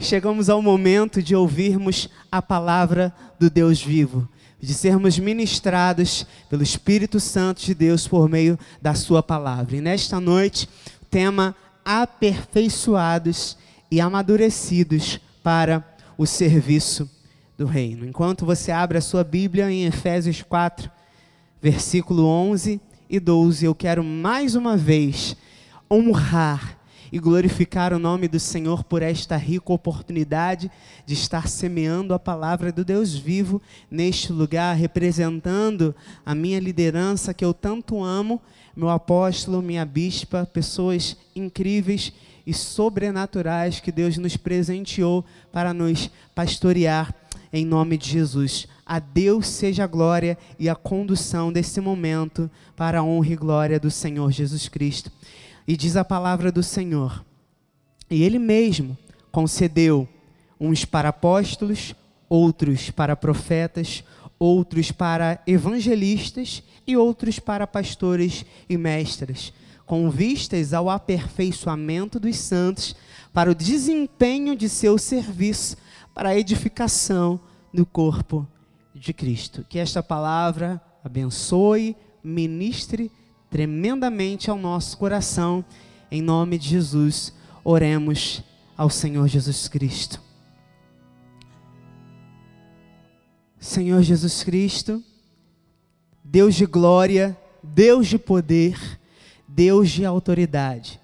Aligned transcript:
Chegamos 0.00 0.50
ao 0.50 0.60
momento 0.60 1.22
de 1.22 1.36
ouvirmos 1.36 2.10
a 2.32 2.42
palavra 2.42 3.14
do 3.38 3.48
Deus 3.48 3.80
vivo, 3.80 4.28
de 4.60 4.74
sermos 4.74 5.20
ministrados 5.20 6.26
pelo 6.50 6.64
Espírito 6.64 7.20
Santo 7.20 7.62
de 7.62 7.72
Deus 7.72 8.08
por 8.08 8.28
meio 8.28 8.58
da 8.82 8.92
Sua 8.92 9.22
palavra. 9.22 9.76
E 9.76 9.80
nesta 9.80 10.18
noite, 10.18 10.68
tema 11.08 11.54
aperfeiçoados 11.84 13.56
e 13.88 14.00
amadurecidos 14.00 15.20
para 15.44 15.86
o 16.18 16.26
serviço 16.26 17.08
do 17.56 17.66
Reino. 17.66 18.04
Enquanto 18.04 18.44
você 18.44 18.72
abre 18.72 18.98
a 18.98 19.02
sua 19.02 19.22
Bíblia 19.22 19.70
em 19.70 19.84
Efésios 19.84 20.42
4, 20.42 20.90
versículo 21.62 22.26
11 22.26 22.80
e 23.08 23.20
12, 23.20 23.64
eu 23.64 23.76
quero 23.76 24.02
mais 24.02 24.56
uma 24.56 24.76
vez 24.76 25.36
honrar 25.88 26.76
e 27.12 27.18
glorificar 27.18 27.92
o 27.92 27.98
nome 27.98 28.28
do 28.28 28.40
Senhor 28.40 28.84
por 28.84 29.02
esta 29.02 29.36
rica 29.36 29.72
oportunidade 29.72 30.70
de 31.04 31.14
estar 31.14 31.48
semeando 31.48 32.14
a 32.14 32.18
palavra 32.18 32.72
do 32.72 32.84
Deus 32.84 33.14
vivo 33.14 33.60
neste 33.90 34.32
lugar, 34.32 34.76
representando 34.76 35.94
a 36.24 36.34
minha 36.34 36.60
liderança 36.60 37.34
que 37.34 37.44
eu 37.44 37.54
tanto 37.54 38.02
amo, 38.02 38.40
meu 38.74 38.90
apóstolo, 38.90 39.62
minha 39.62 39.84
bispa, 39.84 40.44
pessoas 40.46 41.16
incríveis 41.34 42.12
e 42.46 42.54
sobrenaturais 42.54 43.80
que 43.80 43.90
Deus 43.90 44.16
nos 44.16 44.36
presenteou 44.36 45.24
para 45.50 45.74
nos 45.74 46.10
pastorear 46.34 47.14
em 47.52 47.64
nome 47.64 47.96
de 47.96 48.10
Jesus. 48.10 48.68
A 48.84 48.98
Deus 48.98 49.48
seja 49.48 49.84
a 49.84 49.86
glória 49.86 50.38
e 50.58 50.68
a 50.68 50.74
condução 50.74 51.52
desse 51.52 51.80
momento 51.80 52.50
para 52.76 53.00
a 53.00 53.02
honra 53.02 53.32
e 53.32 53.36
glória 53.36 53.80
do 53.80 53.90
Senhor 53.90 54.30
Jesus 54.30 54.68
Cristo. 54.68 55.10
E 55.66 55.76
diz 55.76 55.96
a 55.96 56.04
palavra 56.04 56.52
do 56.52 56.62
Senhor: 56.62 57.24
E 58.10 58.22
Ele 58.22 58.38
mesmo 58.38 58.96
concedeu 59.32 60.08
uns 60.60 60.84
para 60.84 61.08
apóstolos, 61.08 61.94
outros 62.28 62.90
para 62.90 63.16
profetas, 63.16 64.04
outros 64.38 64.90
para 64.90 65.42
evangelistas 65.46 66.62
e 66.86 66.96
outros 66.96 67.38
para 67.38 67.66
pastores 67.66 68.44
e 68.68 68.76
mestres, 68.76 69.52
com 69.84 70.08
vistas 70.10 70.72
ao 70.72 70.88
aperfeiçoamento 70.88 72.20
dos 72.20 72.36
santos, 72.36 72.94
para 73.32 73.50
o 73.50 73.54
desempenho 73.54 74.56
de 74.56 74.68
seu 74.68 74.96
serviço, 74.98 75.76
para 76.14 76.30
a 76.30 76.38
edificação 76.38 77.40
do 77.72 77.84
corpo 77.84 78.46
de 78.94 79.12
Cristo. 79.12 79.64
Que 79.68 79.78
esta 79.78 80.02
palavra 80.02 80.80
abençoe, 81.04 81.96
ministre 82.22 83.10
tremendamente 83.50 84.50
ao 84.50 84.58
nosso 84.58 84.96
coração. 84.98 85.64
Em 86.10 86.22
nome 86.22 86.58
de 86.58 86.68
Jesus, 86.68 87.32
oremos 87.64 88.42
ao 88.76 88.90
Senhor 88.90 89.26
Jesus 89.28 89.68
Cristo. 89.68 90.20
Senhor 93.58 94.02
Jesus 94.02 94.44
Cristo, 94.44 95.02
Deus 96.22 96.54
de 96.54 96.66
glória, 96.66 97.36
Deus 97.62 98.06
de 98.06 98.18
poder, 98.18 98.78
Deus 99.48 99.90
de 99.90 100.04
autoridade. 100.04 101.00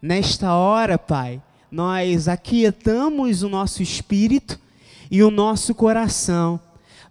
Nesta 0.00 0.54
hora, 0.54 0.98
Pai, 0.98 1.42
nós 1.70 2.28
aquietamos 2.28 3.42
o 3.42 3.48
nosso 3.48 3.82
espírito 3.82 4.58
e 5.10 5.22
o 5.22 5.30
nosso 5.30 5.74
coração 5.74 6.60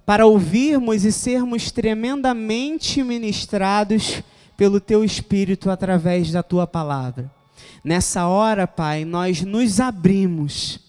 para 0.06 0.26
ouvirmos 0.26 1.04
e 1.04 1.12
sermos 1.12 1.72
tremendamente 1.72 3.04
ministrados 3.04 4.22
pelo 4.58 4.80
teu 4.80 5.04
espírito 5.04 5.70
através 5.70 6.32
da 6.32 6.42
tua 6.44 6.66
palavra. 6.66 7.32
Nessa 7.84 8.28
hora, 8.28 8.68
Pai, 8.68 9.06
nós 9.06 9.42
nos 9.42 9.80
abrimos 9.80 10.80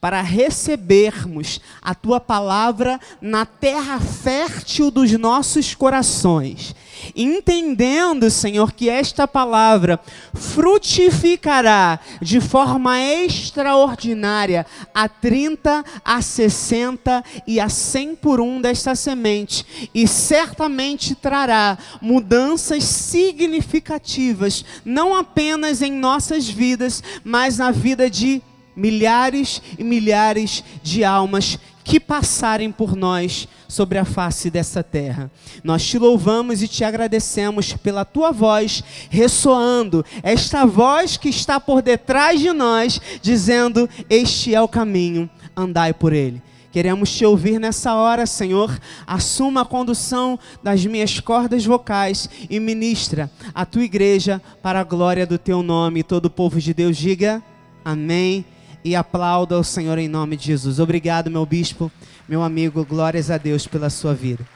para 0.00 0.22
recebermos 0.22 1.60
a 1.82 1.94
tua 1.94 2.18
palavra 2.18 2.98
na 3.20 3.44
terra 3.44 4.00
fértil 4.00 4.90
dos 4.90 5.12
nossos 5.12 5.74
corações, 5.74 6.74
entendendo, 7.14 8.30
Senhor, 8.30 8.72
que 8.72 8.88
esta 8.88 9.28
palavra 9.28 10.00
frutificará 10.32 12.00
de 12.20 12.40
forma 12.40 12.98
extraordinária 12.98 14.66
a 14.94 15.06
30, 15.08 15.84
a 16.02 16.22
60 16.22 17.22
e 17.46 17.60
a 17.60 17.68
100 17.68 18.16
por 18.16 18.40
um 18.40 18.60
desta 18.60 18.94
semente, 18.94 19.90
e 19.94 20.08
certamente 20.08 21.14
trará 21.14 21.76
mudanças 22.00 22.84
significativas, 22.84 24.64
não 24.84 25.14
apenas 25.14 25.82
em 25.82 25.92
nossas 25.92 26.48
vidas, 26.48 27.02
mas 27.22 27.58
na 27.58 27.70
vida 27.70 28.08
de 28.08 28.42
milhares 28.76 29.60
e 29.78 29.84
milhares 29.84 30.62
de 30.82 31.04
almas 31.04 31.58
que 31.84 31.98
passarem 31.98 32.70
por 32.70 32.94
nós 32.94 33.48
sobre 33.66 33.98
a 33.98 34.04
face 34.04 34.50
dessa 34.50 34.82
terra. 34.82 35.30
Nós 35.64 35.84
te 35.84 35.98
louvamos 35.98 36.62
e 36.62 36.68
te 36.68 36.84
agradecemos 36.84 37.72
pela 37.72 38.04
tua 38.04 38.30
voz 38.30 38.84
ressoando, 39.08 40.04
esta 40.22 40.64
voz 40.64 41.16
que 41.16 41.28
está 41.28 41.58
por 41.58 41.82
detrás 41.82 42.40
de 42.40 42.52
nós, 42.52 43.00
dizendo: 43.20 43.88
Este 44.08 44.54
é 44.54 44.60
o 44.60 44.68
caminho, 44.68 45.28
andai 45.56 45.92
por 45.92 46.12
ele. 46.12 46.42
Queremos 46.70 47.12
te 47.12 47.26
ouvir 47.26 47.58
nessa 47.58 47.94
hora, 47.94 48.24
Senhor. 48.26 48.78
Assuma 49.04 49.62
a 49.62 49.64
condução 49.64 50.38
das 50.62 50.86
minhas 50.86 51.18
cordas 51.18 51.66
vocais 51.66 52.30
e 52.48 52.60
ministra 52.60 53.28
a 53.52 53.66
tua 53.66 53.82
igreja 53.82 54.40
para 54.62 54.78
a 54.78 54.84
glória 54.84 55.26
do 55.26 55.36
teu 55.36 55.60
nome. 55.60 56.04
Todo 56.04 56.26
o 56.26 56.30
povo 56.30 56.60
de 56.60 56.72
Deus 56.72 56.96
diga 56.96 57.42
amém 57.84 58.44
e 58.84 58.96
aplauda 58.96 59.58
o 59.58 59.64
Senhor 59.64 59.98
em 59.98 60.08
nome 60.08 60.36
de 60.36 60.46
Jesus. 60.46 60.78
Obrigado, 60.78 61.30
meu 61.30 61.44
bispo, 61.44 61.90
meu 62.28 62.42
amigo, 62.42 62.84
glórias 62.84 63.30
a 63.30 63.38
Deus 63.38 63.66
pela 63.66 63.90
sua 63.90 64.14
vida. 64.14 64.46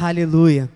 Aleluia. 0.00 0.68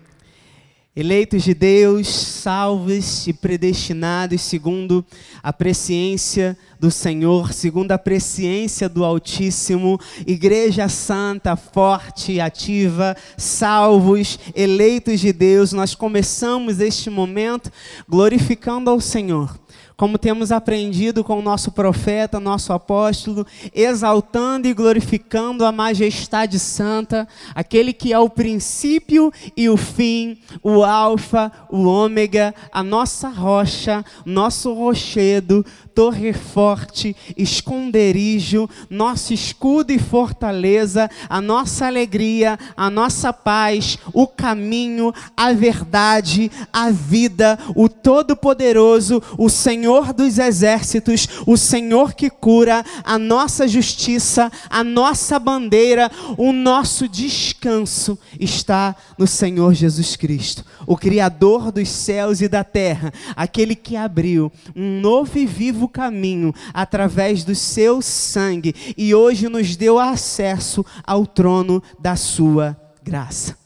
Eleitos 0.97 1.43
de 1.43 1.53
Deus, 1.53 2.07
salvos 2.07 3.27
e 3.27 3.33
predestinados 3.33 4.41
segundo 4.41 5.03
a 5.43 5.51
presciência 5.51 6.57
do 6.79 6.89
Senhor, 6.89 7.51
segundo 7.51 7.91
a 7.91 7.97
presciência 7.97 8.87
do 8.87 9.03
Altíssimo, 9.03 9.99
Igreja 10.25 10.87
Santa, 10.87 11.57
forte 11.57 12.31
e 12.31 12.39
ativa, 12.39 13.13
salvos, 13.35 14.39
eleitos 14.55 15.19
de 15.19 15.33
Deus, 15.33 15.73
nós 15.73 15.93
começamos 15.93 16.79
este 16.79 17.09
momento 17.09 17.69
glorificando 18.07 18.89
ao 18.89 19.01
Senhor 19.01 19.64
como 19.97 20.17
temos 20.17 20.51
aprendido 20.51 21.23
com 21.23 21.39
o 21.39 21.41
nosso 21.41 21.71
profeta, 21.71 22.39
nosso 22.39 22.73
apóstolo, 22.73 23.45
exaltando 23.73 24.67
e 24.67 24.73
glorificando 24.73 25.65
a 25.65 25.71
majestade 25.71 26.59
santa, 26.59 27.27
aquele 27.53 27.93
que 27.93 28.11
é 28.11 28.19
o 28.19 28.29
princípio 28.29 29.31
e 29.55 29.69
o 29.69 29.77
fim, 29.77 30.37
o 30.61 30.83
alfa, 30.83 31.51
o 31.69 31.85
ômega, 31.85 32.53
a 32.71 32.83
nossa 32.83 33.29
rocha, 33.29 34.03
nosso 34.25 34.73
rochedo, 34.73 35.65
torre 35.95 36.33
forte, 36.33 37.15
esconderijo, 37.37 38.69
nosso 38.89 39.33
escudo 39.33 39.93
e 39.93 39.97
fortaleza, 39.97 41.09
a 41.29 41.39
nossa 41.39 41.87
alegria, 41.87 42.59
a 42.75 42.89
nossa 42.89 43.31
paz, 43.31 43.97
o 44.13 44.27
caminho, 44.27 45.13
a 45.37 45.53
verdade, 45.53 46.51
a 46.71 46.91
vida, 46.91 47.57
o 47.73 47.87
Todo-Poderoso, 47.87 49.23
o 49.37 49.49
Senhor 49.49 50.11
dos 50.11 50.37
exércitos, 50.37 51.29
o 51.47 51.55
Senhor 51.55 52.13
que 52.13 52.29
cura, 52.29 52.83
a 53.01 53.17
nossa 53.17 53.65
justiça, 53.65 54.51
a 54.69 54.83
nossa 54.83 55.39
bandeira, 55.39 56.11
o 56.37 56.51
nosso 56.51 57.07
descanso 57.07 58.19
está 58.37 58.93
no 59.17 59.25
Senhor 59.25 59.73
Jesus 59.73 60.17
Cristo, 60.17 60.65
o 60.85 60.97
Criador 60.97 61.71
dos 61.71 61.87
céus 61.87 62.41
e 62.41 62.49
da 62.49 62.65
terra, 62.65 63.13
aquele 63.33 63.75
que 63.75 63.95
abriu 63.95 64.51
um 64.75 64.99
novo 64.99 65.39
e 65.39 65.45
vivo 65.45 65.84
novo 65.85 65.89
caminho 65.89 66.53
através 66.73 67.43
do 67.43 67.55
seu 67.55 68.01
sangue 68.01 68.73
e 68.97 69.13
hoje 69.13 69.47
nos 69.47 69.75
deu 69.75 69.99
acesso 69.99 70.85
ao 71.03 71.25
trono 71.25 71.81
da 71.99 72.15
sua 72.15 72.79
graça. 73.03 73.57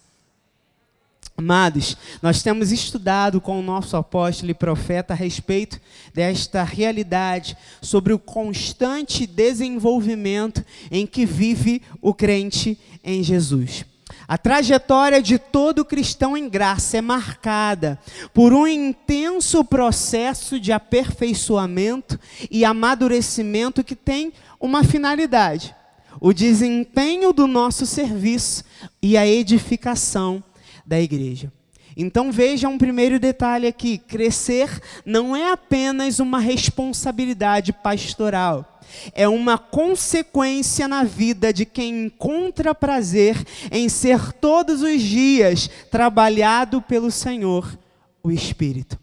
Amados, 1.38 1.96
nós 2.22 2.44
temos 2.44 2.70
estudado 2.70 3.40
com 3.40 3.58
o 3.58 3.64
nosso 3.64 3.96
apóstolo 3.96 4.52
e 4.52 4.54
profeta 4.54 5.14
a 5.14 5.16
respeito 5.16 5.80
desta 6.14 6.64
realidade, 6.64 7.56
sobre 7.82 8.12
o 8.12 8.20
constante 8.20 9.26
desenvolvimento 9.26 10.66
em 10.92 11.08
que 11.08 11.26
vive 11.26 11.82
o 12.02 12.14
crente 12.14 12.78
em 13.02 13.24
Jesus. 13.24 13.86
A 14.30 14.38
trajetória 14.38 15.24
de 15.24 15.40
todo 15.40 15.84
cristão 15.84 16.38
em 16.38 16.48
graça 16.48 16.98
é 16.98 17.02
marcada 17.02 17.98
por 18.32 18.54
um 18.54 18.68
intenso 18.68 19.66
processo 19.66 20.60
de 20.60 20.72
aperfeiçoamento 20.72 22.20
e 22.52 22.64
amadurecimento 22.64 23.84
que 23.84 23.96
tem 23.96 24.32
uma 24.60 24.84
finalidade: 24.84 25.76
o 26.22 26.32
desempenho 26.32 27.34
do 27.34 27.48
nosso 27.48 27.88
serviço 27.88 28.64
e 29.02 29.18
a 29.18 29.26
edificação 29.26 30.44
da 30.86 31.02
igreja. 31.02 31.52
Então 32.02 32.32
veja 32.32 32.70
um 32.70 32.78
primeiro 32.78 33.20
detalhe 33.20 33.68
aqui: 33.68 33.98
crescer 33.98 34.82
não 35.06 35.36
é 35.36 35.52
apenas 35.52 36.20
uma 36.20 36.40
responsabilidade 36.40 37.74
pastoral, 37.74 38.80
é 39.14 39.28
uma 39.28 39.58
consequência 39.58 40.88
na 40.88 41.04
vida 41.04 41.52
de 41.52 41.66
quem 41.66 42.06
encontra 42.06 42.74
prazer 42.74 43.36
em 43.70 43.90
ser 43.90 44.32
todos 44.32 44.82
os 44.82 45.02
dias 45.02 45.70
trabalhado 45.92 46.82
pelo 46.82 47.12
Senhor, 47.12 47.78
o 48.24 48.32
Espírito. 48.32 48.98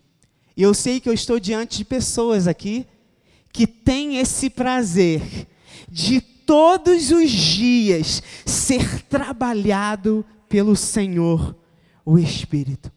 E 0.56 0.62
eu 0.62 0.72
sei 0.72 0.98
que 0.98 1.06
eu 1.06 1.12
estou 1.12 1.38
diante 1.38 1.76
de 1.76 1.84
pessoas 1.84 2.48
aqui 2.48 2.86
que 3.52 3.66
têm 3.66 4.16
esse 4.16 4.48
prazer 4.48 5.20
de 5.86 6.22
todos 6.22 7.10
os 7.10 7.30
dias 7.30 8.22
ser 8.46 9.02
trabalhado 9.02 10.24
pelo 10.48 10.74
Senhor 10.74 11.54
o 12.06 12.18
Espírito. 12.18 12.90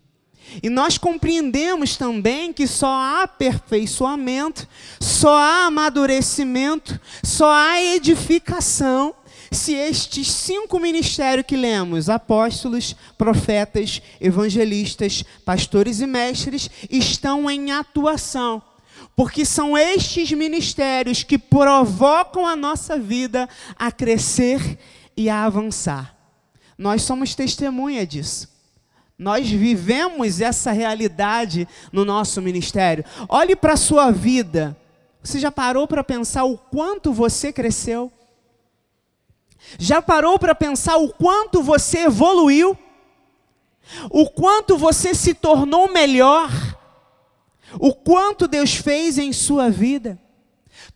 E 0.63 0.69
nós 0.69 0.97
compreendemos 0.97 1.97
também 1.97 2.53
que 2.53 2.65
só 2.65 2.87
há 2.87 3.23
aperfeiçoamento, 3.23 4.67
só 4.99 5.35
há 5.35 5.65
amadurecimento, 5.65 6.99
só 7.23 7.51
há 7.51 7.81
edificação 7.81 9.13
se 9.51 9.73
estes 9.73 10.31
cinco 10.31 10.79
ministérios 10.79 11.45
que 11.45 11.57
lemos, 11.57 12.07
apóstolos, 12.07 12.95
profetas, 13.17 14.01
evangelistas, 14.21 15.23
pastores 15.43 16.01
e 16.01 16.07
mestres, 16.07 16.69
estão 16.89 17.49
em 17.49 17.71
atuação. 17.71 18.61
Porque 19.15 19.43
são 19.43 19.77
estes 19.77 20.31
ministérios 20.31 21.23
que 21.23 21.37
provocam 21.37 22.45
a 22.45 22.55
nossa 22.55 22.97
vida 22.97 23.49
a 23.75 23.91
crescer 23.91 24.77
e 25.17 25.29
a 25.29 25.43
avançar. 25.45 26.15
Nós 26.77 27.01
somos 27.01 27.35
testemunha 27.35 28.05
disso. 28.05 28.58
Nós 29.19 29.49
vivemos 29.49 30.39
essa 30.39 30.71
realidade 30.71 31.67
no 31.91 32.05
nosso 32.05 32.41
ministério. 32.41 33.03
Olhe 33.27 33.53
para 33.53 33.73
a 33.73 33.77
sua 33.77 34.11
vida. 34.11 34.77
Você 35.21 35.37
já 35.37 35.51
parou 35.51 35.85
para 35.85 36.05
pensar 36.05 36.45
o 36.45 36.57
quanto 36.57 37.11
você 37.11 37.51
cresceu? 37.51 38.09
Já 39.77 40.01
parou 40.01 40.39
para 40.39 40.55
pensar 40.55 40.95
o 40.95 41.09
quanto 41.09 41.61
você 41.61 42.05
evoluiu? 42.05 42.77
O 44.09 44.29
quanto 44.29 44.77
você 44.77 45.13
se 45.13 45.33
tornou 45.33 45.91
melhor? 45.91 46.49
O 47.73 47.93
quanto 47.93 48.47
Deus 48.47 48.73
fez 48.75 49.17
em 49.17 49.33
sua 49.33 49.69
vida? 49.69 50.17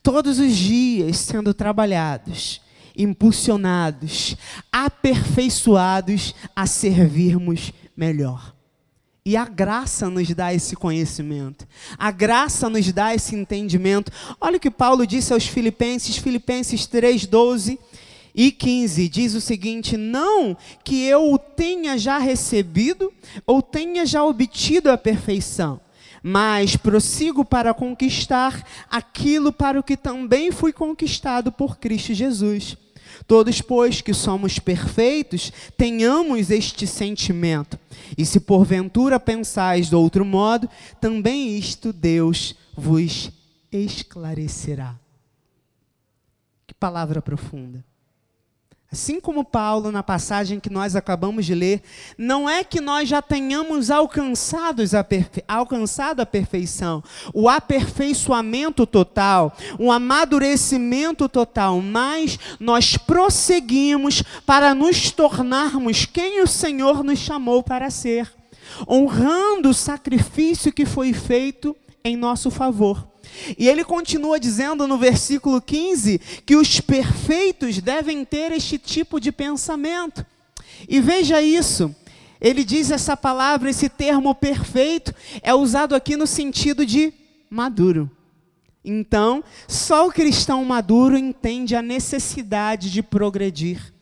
Todos 0.02 0.40
os 0.40 0.56
dias 0.56 1.18
sendo 1.18 1.54
trabalhados, 1.54 2.62
impulsionados, 2.96 4.38
aperfeiçoados 4.72 6.34
a 6.56 6.66
servirmos 6.66 7.74
melhor. 7.96 8.56
E 9.26 9.38
a 9.38 9.46
graça 9.46 10.10
nos 10.10 10.30
dá 10.34 10.54
esse 10.54 10.76
conhecimento. 10.76 11.66
A 11.98 12.12
graça 12.12 12.70
nos 12.70 12.92
dá 12.92 13.16
esse 13.16 13.36
entendimento. 13.36 14.12
Olha 14.40 14.58
o 14.58 14.60
que 14.60 14.70
Paulo 14.70 15.08
disse 15.08 15.32
aos 15.32 15.48
Filipenses, 15.48 16.18
Filipenses 16.18 16.86
3, 16.86 17.26
12 17.26 17.80
e 18.36 18.52
15. 18.52 19.08
Diz 19.08 19.34
o 19.34 19.40
seguinte: 19.40 19.96
Não 19.96 20.58
que 20.84 21.06
eu 21.06 21.32
o 21.32 21.38
tenha 21.38 21.98
já 21.98 22.18
recebido 22.18 23.14
ou 23.46 23.62
tenha 23.62 24.06
já 24.06 24.26
obtido 24.26 24.92
a 24.92 24.98
perfeição, 24.98 25.80
mas 26.22 26.76
prossigo 26.76 27.46
para 27.46 27.74
conquistar 27.74 28.68
aquilo 28.92 29.54
para 29.54 29.80
o 29.80 29.84
que 29.84 29.96
também 29.96 30.52
fui 30.52 30.74
conquistado 30.74 31.50
por 31.50 31.78
Cristo 31.78 32.14
Jesus. 32.14 32.78
Todos, 33.26 33.62
pois, 33.62 34.02
que 34.02 34.14
somos 34.14 34.60
perfeitos, 34.60 35.52
tenhamos 35.78 36.50
este 36.50 36.86
sentimento. 36.86 37.80
E 38.18 38.26
se 38.26 38.40
porventura 38.40 39.20
pensais 39.20 39.90
de 39.90 39.96
outro 39.96 40.26
modo, 40.26 40.70
também 41.00 41.58
isto 41.58 41.94
Deus 41.94 42.56
vos 42.76 43.32
esclarecerá. 43.72 45.00
Que 46.68 46.74
palavra 46.74 47.22
profunda. 47.22 47.84
Assim 48.94 49.20
como 49.20 49.44
Paulo, 49.44 49.92
na 49.92 50.04
passagem 50.04 50.60
que 50.60 50.70
nós 50.70 50.96
acabamos 50.96 51.48
de 51.48 51.56
ler, 51.56 51.82
não 52.16 52.48
é 52.48 52.64
que 52.64 52.80
nós 52.80 53.10
já 53.10 53.24
tenhamos 53.24 53.90
a 53.90 53.98
perfe... 55.04 55.44
alcançado 55.48 56.20
a 56.20 56.28
perfeição, 56.28 57.04
o 57.34 57.50
aperfeiçoamento 57.50 58.86
total, 58.86 59.58
o 59.80 59.92
amadurecimento 59.92 61.28
total, 61.28 61.82
mas 61.82 62.38
nós 62.60 62.96
prosseguimos 62.96 64.22
para 64.46 64.76
nos 64.76 65.10
tornarmos 65.10 66.06
quem 66.06 66.44
o 66.44 66.48
Senhor 66.48 67.04
nos 67.04 67.18
chamou 67.18 67.64
para 67.64 67.90
ser, 67.90 68.32
honrando 68.88 69.70
o 69.70 69.74
sacrifício 69.74 70.72
que 70.72 70.86
foi 70.86 71.14
feito 71.14 71.76
em 72.04 72.16
nosso 72.16 72.52
favor. 72.52 73.13
E 73.58 73.68
ele 73.68 73.84
continua 73.84 74.40
dizendo 74.40 74.88
no 74.88 74.98
versículo 74.98 75.62
15 75.62 76.20
que 76.46 76.56
os 76.56 76.80
perfeitos 76.80 77.80
devem 77.80 78.24
ter 78.26 78.52
este 78.52 78.78
tipo 78.78 79.20
de 79.20 79.32
pensamento. 79.32 80.26
E 80.88 81.00
veja 81.00 81.42
isso. 81.42 81.94
Ele 82.40 82.64
diz 82.64 82.92
essa 82.92 83.16
palavra, 83.16 83.70
esse 83.70 83.88
termo 83.88 84.36
perfeito, 84.36 85.14
é 85.42 85.54
usado 85.54 85.96
aqui 85.96 86.18
no 86.18 86.28
sentido 86.28 86.86
de 86.86 87.14
maduro. 87.50 88.12
Então, 88.84 89.42
só 89.66 90.08
o 90.08 90.12
cristão 90.12 90.66
maduro 90.66 91.18
entende 91.18 91.74
a 91.74 91.82
necessidade 91.82 92.92
de 92.92 93.02
progredir. 93.02 93.94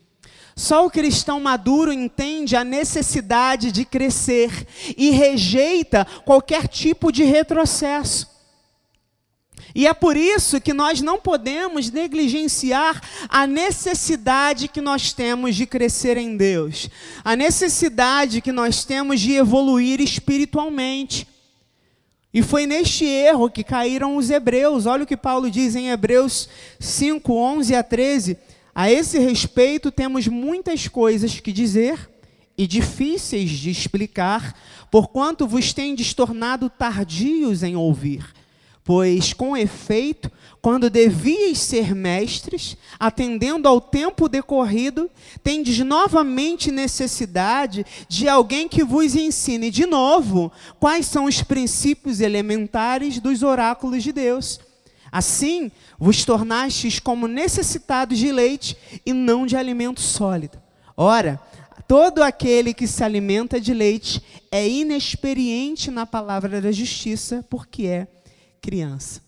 Só 0.56 0.84
o 0.84 0.90
cristão 0.90 1.40
maduro 1.40 1.92
entende 1.92 2.56
a 2.56 2.64
necessidade 2.64 3.70
de 3.70 3.84
crescer 3.84 4.66
e 4.96 5.10
rejeita 5.10 6.04
qualquer 6.24 6.66
tipo 6.66 7.12
de 7.12 7.22
retrocesso. 7.22 8.31
E 9.74 9.86
é 9.86 9.94
por 9.94 10.16
isso 10.16 10.60
que 10.60 10.72
nós 10.72 11.00
não 11.00 11.18
podemos 11.18 11.90
negligenciar 11.90 13.00
a 13.28 13.46
necessidade 13.46 14.68
que 14.68 14.80
nós 14.80 15.12
temos 15.12 15.56
de 15.56 15.66
crescer 15.66 16.16
em 16.16 16.36
Deus, 16.36 16.90
a 17.24 17.34
necessidade 17.34 18.40
que 18.40 18.52
nós 18.52 18.84
temos 18.84 19.20
de 19.20 19.32
evoluir 19.32 20.00
espiritualmente. 20.00 21.26
E 22.34 22.42
foi 22.42 22.66
neste 22.66 23.04
erro 23.04 23.50
que 23.50 23.62
caíram 23.62 24.16
os 24.16 24.30
hebreus. 24.30 24.86
Olha 24.86 25.04
o 25.04 25.06
que 25.06 25.16
Paulo 25.16 25.50
diz 25.50 25.76
em 25.76 25.90
Hebreus 25.90 26.48
5, 26.80 27.32
11 27.32 27.74
a 27.74 27.82
13. 27.82 28.38
A 28.74 28.90
esse 28.90 29.18
respeito, 29.18 29.90
temos 29.90 30.26
muitas 30.26 30.88
coisas 30.88 31.38
que 31.40 31.52
dizer 31.52 32.10
e 32.56 32.66
difíceis 32.66 33.50
de 33.50 33.70
explicar, 33.70 34.56
porquanto 34.90 35.46
vos 35.46 35.74
tendes 35.74 36.14
tornado 36.14 36.70
tardios 36.70 37.62
em 37.62 37.76
ouvir. 37.76 38.24
Pois, 38.84 39.32
com 39.32 39.56
efeito, 39.56 40.30
quando 40.60 40.90
devíeis 40.90 41.58
ser 41.58 41.94
mestres, 41.94 42.76
atendendo 42.98 43.68
ao 43.68 43.80
tempo 43.80 44.28
decorrido, 44.28 45.08
tendes 45.42 45.78
novamente 45.80 46.72
necessidade 46.72 47.86
de 48.08 48.28
alguém 48.28 48.68
que 48.68 48.82
vos 48.82 49.14
ensine 49.14 49.70
de 49.70 49.86
novo 49.86 50.50
quais 50.80 51.06
são 51.06 51.26
os 51.26 51.42
princípios 51.42 52.20
elementares 52.20 53.20
dos 53.20 53.42
oráculos 53.44 54.02
de 54.02 54.12
Deus. 54.12 54.60
Assim, 55.12 55.70
vos 55.98 56.24
tornastes 56.24 56.98
como 56.98 57.28
necessitados 57.28 58.18
de 58.18 58.32
leite 58.32 58.76
e 59.06 59.12
não 59.12 59.46
de 59.46 59.56
alimento 59.56 60.00
sólido. 60.00 60.60
Ora, 60.96 61.40
todo 61.86 62.22
aquele 62.22 62.74
que 62.74 62.88
se 62.88 63.04
alimenta 63.04 63.60
de 63.60 63.74
leite 63.74 64.22
é 64.50 64.68
inexperiente 64.68 65.90
na 65.90 66.04
palavra 66.06 66.60
da 66.60 66.72
justiça, 66.72 67.44
porque 67.48 67.86
é 67.86 68.08
criança. 68.62 69.20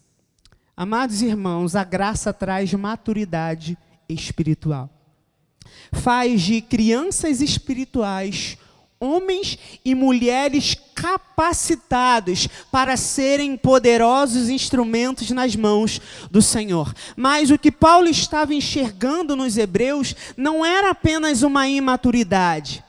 Amados 0.76 1.20
irmãos, 1.20 1.74
a 1.74 1.82
graça 1.82 2.32
traz 2.32 2.72
maturidade 2.72 3.76
espiritual. 4.08 4.88
Faz 5.92 6.40
de 6.42 6.60
crianças 6.60 7.40
espirituais 7.40 8.56
homens 9.00 9.58
e 9.84 9.94
mulheres 9.94 10.76
capacitados 10.94 12.48
para 12.70 12.96
serem 12.96 13.56
poderosos 13.56 14.48
instrumentos 14.48 15.30
nas 15.30 15.54
mãos 15.54 16.00
do 16.30 16.40
Senhor. 16.40 16.94
Mas 17.16 17.50
o 17.50 17.58
que 17.58 17.72
Paulo 17.72 18.08
estava 18.08 18.54
enxergando 18.54 19.36
nos 19.36 19.58
Hebreus 19.58 20.14
não 20.36 20.64
era 20.64 20.90
apenas 20.90 21.42
uma 21.42 21.68
imaturidade, 21.68 22.82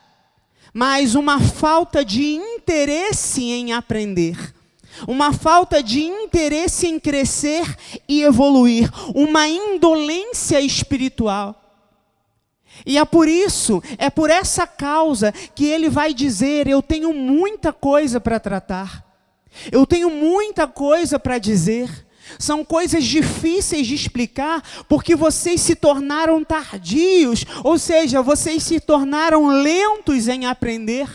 mas 0.73 1.15
uma 1.15 1.39
falta 1.39 2.05
de 2.05 2.23
interesse 2.23 3.43
em 3.43 3.73
aprender 3.73 4.53
uma 5.07 5.33
falta 5.33 5.81
de 5.81 6.03
interesse 6.03 6.87
em 6.87 6.99
crescer 6.99 7.65
e 8.07 8.23
evoluir, 8.23 8.89
uma 9.13 9.47
indolência 9.47 10.59
espiritual. 10.61 11.61
E 12.85 12.97
é 12.97 13.05
por 13.05 13.27
isso, 13.27 13.81
é 13.97 14.09
por 14.09 14.29
essa 14.29 14.65
causa 14.65 15.31
que 15.31 15.65
ele 15.65 15.89
vai 15.89 16.13
dizer: 16.13 16.67
Eu 16.67 16.81
tenho 16.81 17.13
muita 17.13 17.71
coisa 17.71 18.19
para 18.19 18.39
tratar, 18.39 19.05
eu 19.71 19.85
tenho 19.85 20.09
muita 20.09 20.67
coisa 20.67 21.19
para 21.19 21.37
dizer. 21.37 22.05
São 22.39 22.65
coisas 22.65 23.03
difíceis 23.03 23.85
de 23.85 23.93
explicar 23.93 24.63
porque 24.89 25.15
vocês 25.15 25.61
se 25.61 25.75
tornaram 25.75 26.43
tardios, 26.43 27.45
ou 27.63 27.77
seja, 27.77 28.19
vocês 28.19 28.63
se 28.63 28.79
tornaram 28.79 29.47
lentos 29.47 30.27
em 30.27 30.47
aprender. 30.47 31.07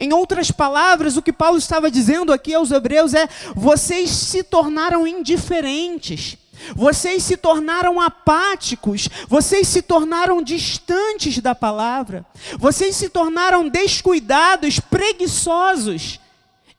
Em 0.00 0.14
outras 0.14 0.50
palavras, 0.50 1.18
o 1.18 1.22
que 1.22 1.32
Paulo 1.32 1.58
estava 1.58 1.90
dizendo 1.90 2.32
aqui 2.32 2.54
aos 2.54 2.70
Hebreus 2.70 3.12
é: 3.12 3.28
vocês 3.54 4.08
se 4.08 4.42
tornaram 4.42 5.06
indiferentes. 5.06 6.38
Vocês 6.76 7.22
se 7.22 7.38
tornaram 7.38 7.98
apáticos, 7.98 9.08
vocês 9.26 9.66
se 9.66 9.80
tornaram 9.80 10.42
distantes 10.42 11.38
da 11.38 11.54
palavra, 11.54 12.24
vocês 12.58 12.96
se 12.96 13.08
tornaram 13.08 13.66
descuidados, 13.66 14.78
preguiçosos 14.78 16.20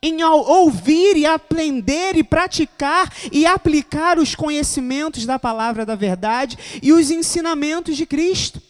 em 0.04 0.24
ouvir 0.24 1.18
e 1.18 1.25
aprender 1.25 2.16
e 2.16 2.24
praticar 2.24 3.12
e 3.32 3.46
aplicar 3.46 4.18
os 4.20 4.36
conhecimentos 4.36 5.25
da 5.25 5.38
palavra 5.38 5.86
da 5.86 5.96
verdade 5.96 6.58
e 6.82 6.92
os 6.92 7.12
ensinamentos 7.12 7.98
de 7.98 8.06
Cristo. 8.06 8.62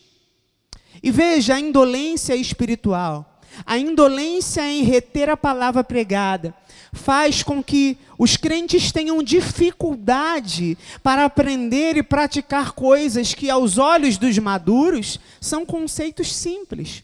E 1.01 1.09
veja 1.09 1.55
a 1.55 1.59
indolência 1.59 2.35
espiritual, 2.35 3.30
a 3.65 3.77
indolência 3.77 4.61
em 4.61 4.83
reter 4.83 5.29
a 5.29 5.37
palavra 5.37 5.83
pregada, 5.83 6.53
faz 6.93 7.41
com 7.41 7.63
que 7.63 7.97
os 8.17 8.37
crentes 8.37 8.91
tenham 8.91 9.23
dificuldade 9.23 10.77
para 11.01 11.25
aprender 11.25 11.97
e 11.97 12.03
praticar 12.03 12.71
coisas 12.73 13.33
que, 13.33 13.49
aos 13.49 13.77
olhos 13.77 14.17
dos 14.17 14.37
maduros, 14.37 15.19
são 15.39 15.65
conceitos 15.65 16.33
simples. 16.33 17.03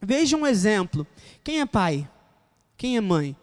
Veja 0.00 0.36
um 0.36 0.46
exemplo: 0.46 1.06
quem 1.42 1.60
é 1.60 1.66
pai? 1.66 2.08
Quem 2.76 2.96
é 2.96 3.00
mãe? 3.00 3.36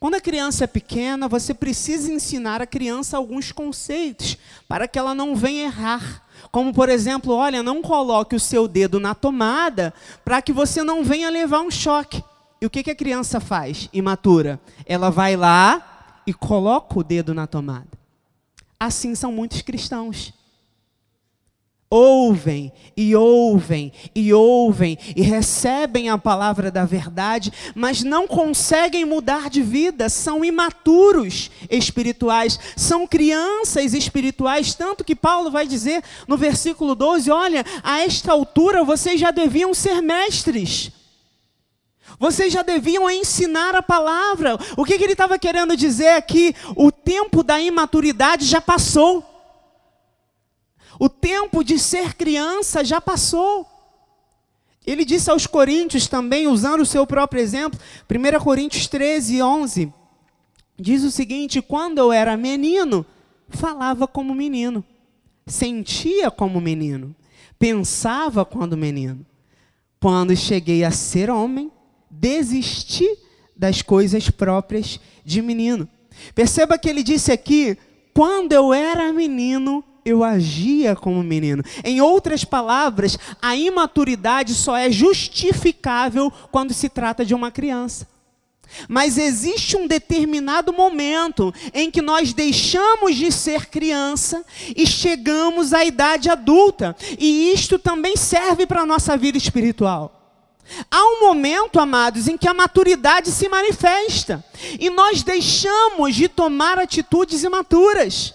Quando 0.00 0.14
a 0.14 0.20
criança 0.20 0.62
é 0.62 0.66
pequena, 0.68 1.26
você 1.26 1.52
precisa 1.52 2.12
ensinar 2.12 2.62
a 2.62 2.66
criança 2.66 3.16
alguns 3.16 3.50
conceitos 3.50 4.38
para 4.68 4.86
que 4.86 4.96
ela 4.96 5.12
não 5.12 5.34
venha 5.34 5.64
errar. 5.64 6.24
Como, 6.50 6.72
por 6.72 6.88
exemplo, 6.88 7.34
olha, 7.34 7.62
não 7.62 7.82
coloque 7.82 8.34
o 8.34 8.40
seu 8.40 8.66
dedo 8.66 8.98
na 8.98 9.14
tomada 9.14 9.92
para 10.24 10.40
que 10.40 10.52
você 10.52 10.82
não 10.82 11.04
venha 11.04 11.30
levar 11.30 11.60
um 11.60 11.70
choque. 11.70 12.22
E 12.60 12.66
o 12.66 12.70
que, 12.70 12.82
que 12.82 12.90
a 12.90 12.96
criança 12.96 13.38
faz, 13.38 13.88
imatura? 13.92 14.60
Ela 14.84 15.10
vai 15.10 15.36
lá 15.36 16.20
e 16.26 16.32
coloca 16.32 16.98
o 16.98 17.04
dedo 17.04 17.32
na 17.32 17.46
tomada. 17.46 17.86
Assim 18.80 19.14
são 19.14 19.32
muitos 19.32 19.62
cristãos. 19.62 20.32
Ouvem 21.90 22.70
e 22.94 23.16
ouvem 23.16 23.90
e 24.14 24.34
ouvem 24.34 24.98
e 25.16 25.22
recebem 25.22 26.10
a 26.10 26.18
palavra 26.18 26.70
da 26.70 26.84
verdade, 26.84 27.50
mas 27.74 28.02
não 28.02 28.26
conseguem 28.26 29.06
mudar 29.06 29.48
de 29.48 29.62
vida, 29.62 30.10
são 30.10 30.44
imaturos 30.44 31.50
espirituais, 31.70 32.60
são 32.76 33.06
crianças 33.06 33.94
espirituais, 33.94 34.74
tanto 34.74 35.02
que 35.02 35.16
Paulo 35.16 35.50
vai 35.50 35.66
dizer 35.66 36.04
no 36.26 36.36
versículo 36.36 36.94
12: 36.94 37.30
Olha, 37.30 37.64
a 37.82 38.00
esta 38.00 38.32
altura 38.32 38.84
vocês 38.84 39.18
já 39.18 39.30
deviam 39.30 39.72
ser 39.72 40.02
mestres. 40.02 40.92
Vocês 42.18 42.52
já 42.52 42.62
deviam 42.62 43.08
ensinar 43.08 43.74
a 43.74 43.82
palavra. 43.82 44.58
O 44.76 44.84
que, 44.84 44.98
que 44.98 45.04
ele 45.04 45.12
estava 45.12 45.38
querendo 45.38 45.76
dizer 45.76 46.16
aqui? 46.16 46.54
O 46.76 46.92
tempo 46.92 47.42
da 47.42 47.60
imaturidade 47.60 48.44
já 48.44 48.60
passou. 48.60 49.37
O 50.98 51.08
tempo 51.08 51.62
de 51.62 51.78
ser 51.78 52.14
criança 52.14 52.84
já 52.84 53.00
passou. 53.00 53.66
Ele 54.86 55.04
disse 55.04 55.30
aos 55.30 55.46
Coríntios 55.46 56.06
também, 56.06 56.46
usando 56.46 56.80
o 56.80 56.86
seu 56.86 57.06
próprio 57.06 57.40
exemplo, 57.40 57.78
1 58.10 58.42
Coríntios 58.42 58.86
13, 58.86 59.42
11, 59.42 59.92
diz 60.78 61.04
o 61.04 61.10
seguinte: 61.10 61.60
Quando 61.60 61.98
eu 61.98 62.10
era 62.10 62.36
menino, 62.36 63.04
falava 63.48 64.06
como 64.08 64.34
menino, 64.34 64.82
sentia 65.46 66.30
como 66.30 66.60
menino, 66.60 67.14
pensava 67.58 68.44
quando 68.44 68.76
menino. 68.76 69.26
Quando 70.00 70.34
cheguei 70.36 70.84
a 70.84 70.90
ser 70.90 71.28
homem, 71.28 71.72
desistir 72.10 73.18
das 73.56 73.82
coisas 73.82 74.30
próprias 74.30 75.00
de 75.24 75.42
menino. 75.42 75.88
Perceba 76.34 76.78
que 76.78 76.88
ele 76.88 77.02
disse 77.02 77.32
aqui: 77.32 77.76
quando 78.14 78.52
eu 78.52 78.72
era 78.72 79.12
menino, 79.12 79.84
eu 80.04 80.24
agia 80.24 80.94
como 80.96 81.22
menino. 81.22 81.62
Em 81.84 82.00
outras 82.00 82.44
palavras, 82.44 83.18
a 83.40 83.56
imaturidade 83.56 84.54
só 84.54 84.76
é 84.76 84.90
justificável 84.90 86.32
quando 86.50 86.72
se 86.72 86.88
trata 86.88 87.24
de 87.24 87.34
uma 87.34 87.50
criança. 87.50 88.06
Mas 88.88 89.16
existe 89.16 89.76
um 89.76 89.86
determinado 89.86 90.72
momento 90.72 91.54
em 91.72 91.90
que 91.90 92.02
nós 92.02 92.32
deixamos 92.32 93.16
de 93.16 93.32
ser 93.32 93.66
criança 93.66 94.44
e 94.76 94.86
chegamos 94.86 95.72
à 95.72 95.84
idade 95.84 96.28
adulta, 96.28 96.94
e 97.18 97.52
isto 97.52 97.78
também 97.78 98.16
serve 98.16 98.66
para 98.66 98.82
a 98.82 98.86
nossa 98.86 99.16
vida 99.16 99.38
espiritual. 99.38 100.14
Há 100.90 101.02
um 101.02 101.20
momento, 101.20 101.80
amados, 101.80 102.28
em 102.28 102.36
que 102.36 102.46
a 102.46 102.52
maturidade 102.52 103.30
se 103.30 103.48
manifesta 103.48 104.44
e 104.78 104.90
nós 104.90 105.22
deixamos 105.22 106.14
de 106.14 106.28
tomar 106.28 106.78
atitudes 106.78 107.42
imaturas. 107.42 108.34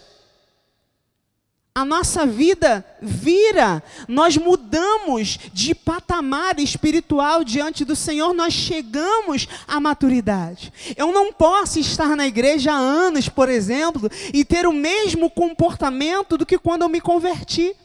A 1.75 1.84
nossa 1.84 2.24
vida 2.24 2.86
vira, 3.01 3.82
nós 4.08 4.38
mudamos 4.38 5.39
de 5.51 5.74
patamar 5.74 6.60
espiritual 6.60 7.44
diante 7.44 7.84
do 7.84 7.96
Senhor, 7.96 8.32
nós 8.32 8.53
chegamos 8.53 9.48
à 9.68 9.80
maturidade. 9.80 10.72
Eu 10.96 11.12
não 11.12 11.34
posso 11.34 11.80
estar 11.80 12.15
na 12.15 12.27
igreja 12.27 12.72
há 12.72 12.77
anos, 12.77 13.27
por 13.27 13.50
exemplo, 13.50 14.08
e 14.32 14.46
ter 14.46 14.68
o 14.68 14.72
mesmo 14.72 15.32
comportamento 15.32 16.38
do 16.38 16.46
que 16.46 16.60
quando 16.60 16.84
eu 16.84 16.89
me 16.89 17.01
converti. 17.01 17.75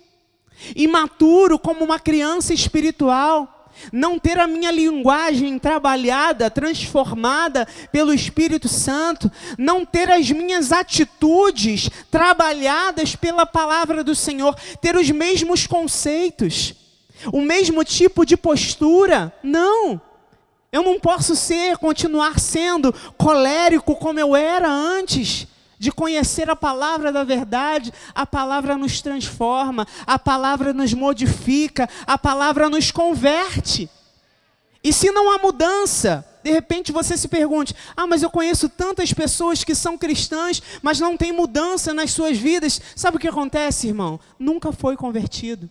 Imaturo 0.76 1.58
como 1.58 1.82
uma 1.82 1.98
criança 1.98 2.52
espiritual 2.52 3.57
não 3.92 4.18
ter 4.18 4.38
a 4.38 4.46
minha 4.46 4.70
linguagem 4.70 5.58
trabalhada, 5.58 6.50
transformada 6.50 7.66
pelo 7.92 8.12
Espírito 8.12 8.68
Santo, 8.68 9.30
não 9.56 9.84
ter 9.84 10.10
as 10.10 10.30
minhas 10.30 10.72
atitudes 10.72 11.90
trabalhadas 12.10 13.16
pela 13.16 13.46
palavra 13.46 14.02
do 14.04 14.14
Senhor, 14.14 14.54
ter 14.80 14.96
os 14.96 15.10
mesmos 15.10 15.66
conceitos, 15.66 16.74
o 17.32 17.40
mesmo 17.40 17.84
tipo 17.84 18.24
de 18.24 18.36
postura. 18.36 19.32
Não. 19.42 20.00
Eu 20.70 20.82
não 20.82 21.00
posso 21.00 21.34
ser, 21.34 21.78
continuar 21.78 22.38
sendo 22.38 22.94
colérico 23.16 23.96
como 23.96 24.20
eu 24.20 24.36
era 24.36 24.68
antes 24.68 25.46
de 25.78 25.92
conhecer 25.92 26.50
a 26.50 26.56
palavra 26.56 27.12
da 27.12 27.24
verdade, 27.24 27.92
a 28.14 28.26
palavra 28.26 28.76
nos 28.76 29.00
transforma, 29.00 29.86
a 30.06 30.18
palavra 30.18 30.72
nos 30.72 30.92
modifica, 30.92 31.88
a 32.06 32.18
palavra 32.18 32.68
nos 32.68 32.90
converte. 32.90 33.88
E 34.82 34.92
se 34.92 35.10
não 35.10 35.30
há 35.30 35.38
mudança, 35.38 36.24
de 36.42 36.50
repente 36.50 36.92
você 36.92 37.16
se 37.16 37.28
pergunte: 37.28 37.74
ah, 37.96 38.06
mas 38.06 38.22
eu 38.22 38.30
conheço 38.30 38.68
tantas 38.68 39.12
pessoas 39.12 39.64
que 39.64 39.74
são 39.74 39.98
cristãs, 39.98 40.62
mas 40.82 41.00
não 41.00 41.16
tem 41.16 41.32
mudança 41.32 41.92
nas 41.92 42.10
suas 42.10 42.38
vidas. 42.38 42.80
Sabe 42.96 43.16
o 43.16 43.20
que 43.20 43.28
acontece, 43.28 43.88
irmão? 43.88 44.18
Nunca 44.38 44.72
foi 44.72 44.96
convertido. 44.96 45.68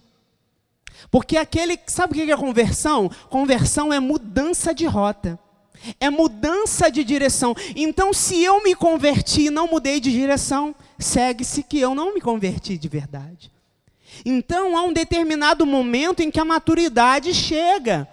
Porque 1.12 1.38
aquele, 1.38 1.80
sabe 1.88 2.14
o 2.14 2.26
que 2.26 2.32
é 2.32 2.38
conversão? 2.38 3.10
Conversão 3.30 3.94
é 3.94 4.00
mudança 4.00 4.74
de 4.74 4.86
rota. 4.86 5.40
É 6.00 6.10
mudança 6.10 6.90
de 6.92 7.04
direção. 7.04 7.56
Então, 7.76 8.14
se 8.14 8.44
eu 8.44 8.64
me 8.64 8.76
converti 8.76 9.46
e 9.46 9.50
não 9.50 9.68
mudei 9.68 10.00
de 10.00 10.12
direção, 10.12 10.76
segue-se 11.00 11.64
que 11.64 11.80
eu 11.80 11.94
não 11.94 12.14
me 12.14 12.22
converti 12.22 12.78
de 12.78 12.88
verdade. 12.88 13.52
Então, 14.26 14.78
há 14.78 14.84
um 14.84 14.94
determinado 14.94 15.66
momento 15.66 16.22
em 16.22 16.32
que 16.32 16.40
a 16.40 16.46
maturidade 16.46 17.34
chega. 17.34 18.08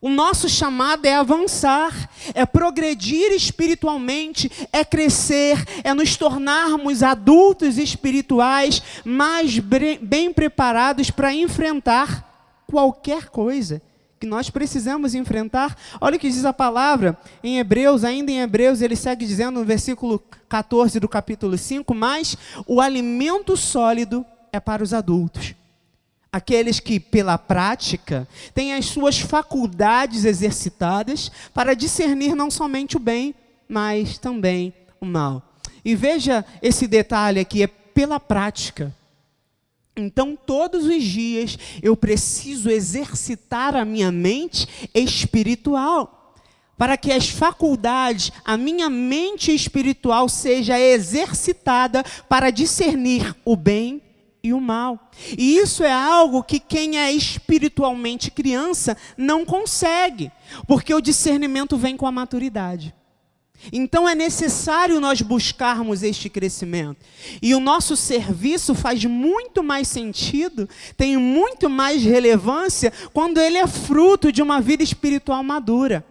O 0.00 0.08
nosso 0.08 0.48
chamado 0.48 1.06
é 1.06 1.16
avançar, 1.16 2.08
é 2.32 2.46
progredir 2.46 3.32
espiritualmente, 3.32 4.50
é 4.72 4.84
crescer, 4.84 5.64
é 5.82 5.92
nos 5.92 6.16
tornarmos 6.16 7.02
adultos 7.02 7.78
espirituais 7.78 8.80
mais 9.04 9.58
bem 9.58 10.32
preparados 10.32 11.10
para 11.10 11.34
enfrentar 11.34 12.62
qualquer 12.66 13.28
coisa 13.28 13.82
que 14.18 14.26
nós 14.26 14.50
precisamos 14.50 15.14
enfrentar. 15.14 15.76
Olha 16.00 16.16
o 16.16 16.18
que 16.18 16.28
diz 16.28 16.44
a 16.44 16.52
palavra 16.52 17.16
em 17.42 17.58
Hebreus, 17.58 18.04
ainda 18.04 18.30
em 18.30 18.40
Hebreus, 18.40 18.80
ele 18.80 18.96
segue 18.96 19.26
dizendo 19.26 19.60
no 19.60 19.64
versículo 19.64 20.22
14 20.48 20.98
do 20.98 21.08
capítulo 21.08 21.56
5: 21.56 21.94
Mas 21.94 22.36
o 22.66 22.80
alimento 22.80 23.56
sólido 23.56 24.24
é 24.52 24.58
para 24.58 24.82
os 24.82 24.92
adultos. 24.92 25.54
Aqueles 26.30 26.78
que, 26.78 27.00
pela 27.00 27.38
prática, 27.38 28.28
têm 28.54 28.74
as 28.74 28.86
suas 28.86 29.18
faculdades 29.18 30.24
exercitadas 30.24 31.30
para 31.54 31.74
discernir 31.74 32.34
não 32.34 32.50
somente 32.50 32.96
o 32.96 33.00
bem, 33.00 33.34
mas 33.68 34.18
também 34.18 34.74
o 35.00 35.06
mal. 35.06 35.42
E 35.84 35.94
veja 35.94 36.44
esse 36.60 36.86
detalhe 36.86 37.40
aqui: 37.40 37.62
é 37.62 37.66
pela 37.66 38.20
prática. 38.20 38.94
Então, 39.98 40.36
todos 40.36 40.86
os 40.86 41.02
dias 41.02 41.58
eu 41.82 41.96
preciso 41.96 42.70
exercitar 42.70 43.74
a 43.74 43.84
minha 43.84 44.12
mente 44.12 44.66
espiritual, 44.94 46.34
para 46.76 46.96
que 46.96 47.10
as 47.10 47.28
faculdades, 47.28 48.30
a 48.44 48.56
minha 48.56 48.88
mente 48.88 49.52
espiritual 49.52 50.28
seja 50.28 50.78
exercitada 50.78 52.04
para 52.28 52.50
discernir 52.50 53.34
o 53.44 53.56
bem 53.56 54.00
e 54.42 54.52
o 54.52 54.60
mal. 54.60 55.10
E 55.36 55.56
isso 55.56 55.82
é 55.82 55.92
algo 55.92 56.44
que 56.44 56.60
quem 56.60 56.96
é 56.96 57.10
espiritualmente 57.10 58.30
criança 58.30 58.96
não 59.16 59.44
consegue, 59.44 60.30
porque 60.68 60.94
o 60.94 61.00
discernimento 61.00 61.76
vem 61.76 61.96
com 61.96 62.06
a 62.06 62.12
maturidade. 62.12 62.94
Então 63.72 64.08
é 64.08 64.14
necessário 64.14 65.00
nós 65.00 65.20
buscarmos 65.20 66.02
este 66.02 66.28
crescimento. 66.28 67.04
E 67.42 67.54
o 67.54 67.60
nosso 67.60 67.96
serviço 67.96 68.74
faz 68.74 69.04
muito 69.04 69.62
mais 69.62 69.88
sentido, 69.88 70.68
tem 70.96 71.16
muito 71.16 71.68
mais 71.68 72.02
relevância 72.02 72.92
quando 73.12 73.38
ele 73.38 73.58
é 73.58 73.66
fruto 73.66 74.30
de 74.32 74.42
uma 74.42 74.60
vida 74.60 74.82
espiritual 74.82 75.42
madura, 75.42 76.04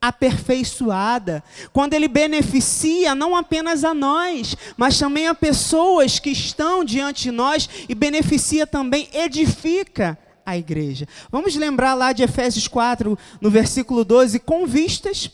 aperfeiçoada, 0.00 1.42
quando 1.72 1.94
ele 1.94 2.08
beneficia 2.08 3.14
não 3.14 3.34
apenas 3.34 3.84
a 3.84 3.92
nós, 3.92 4.56
mas 4.76 4.98
também 4.98 5.26
a 5.26 5.34
pessoas 5.34 6.18
que 6.18 6.30
estão 6.30 6.84
diante 6.84 7.24
de 7.24 7.30
nós 7.30 7.68
e 7.88 7.94
beneficia 7.94 8.66
também, 8.66 9.08
edifica 9.12 10.18
a 10.44 10.56
igreja. 10.56 11.08
Vamos 11.30 11.56
lembrar 11.56 11.94
lá 11.94 12.12
de 12.12 12.22
Efésios 12.22 12.68
4, 12.68 13.18
no 13.40 13.50
versículo 13.50 14.04
12, 14.04 14.38
com 14.38 14.64
vistas 14.64 15.28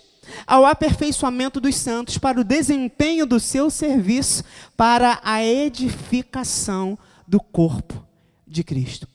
ao 0.46 0.64
aperfeiçoamento 0.64 1.60
dos 1.60 1.76
santos, 1.76 2.18
para 2.18 2.40
o 2.40 2.44
desempenho 2.44 3.26
do 3.26 3.38
seu 3.38 3.70
serviço, 3.70 4.44
para 4.76 5.20
a 5.22 5.42
edificação 5.44 6.98
do 7.26 7.40
corpo 7.40 8.04
de 8.46 8.62
Cristo. 8.62 9.08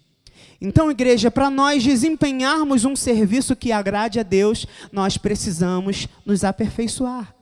Então, 0.60 0.90
igreja, 0.90 1.30
para 1.30 1.50
nós 1.50 1.84
desempenharmos 1.84 2.84
um 2.84 2.96
serviço 2.96 3.56
que 3.56 3.72
agrade 3.72 4.20
a 4.20 4.24
Deus, 4.24 4.66
nós 4.92 5.18
precisamos 5.18 6.08
nos 6.26 6.44
aperfeiçoar. 6.44 7.34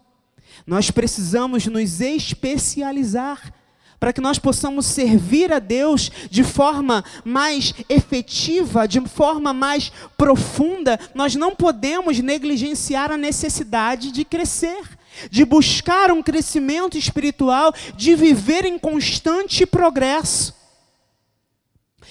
Nós 0.67 0.91
precisamos 0.91 1.65
nos 1.67 2.01
especializar 2.01 3.53
para 3.99 4.11
que 4.13 4.21
nós 4.21 4.37
possamos 4.37 4.85
servir 4.85 5.51
a 5.51 5.59
Deus 5.59 6.11
de 6.29 6.43
forma 6.43 7.03
mais 7.23 7.73
efetiva, 7.87 8.87
de 8.87 8.99
forma 9.01 9.53
mais 9.53 9.91
profunda, 10.17 10.99
nós 11.13 11.35
não 11.35 11.55
podemos 11.55 12.19
negligenciar 12.19 13.11
a 13.11 13.17
necessidade 13.17 14.11
de 14.11 14.25
crescer, 14.25 14.83
de 15.29 15.45
buscar 15.45 16.11
um 16.11 16.21
crescimento 16.21 16.97
espiritual, 16.97 17.73
de 17.95 18.15
viver 18.15 18.65
em 18.65 18.77
constante 18.77 19.65
progresso. 19.65 20.53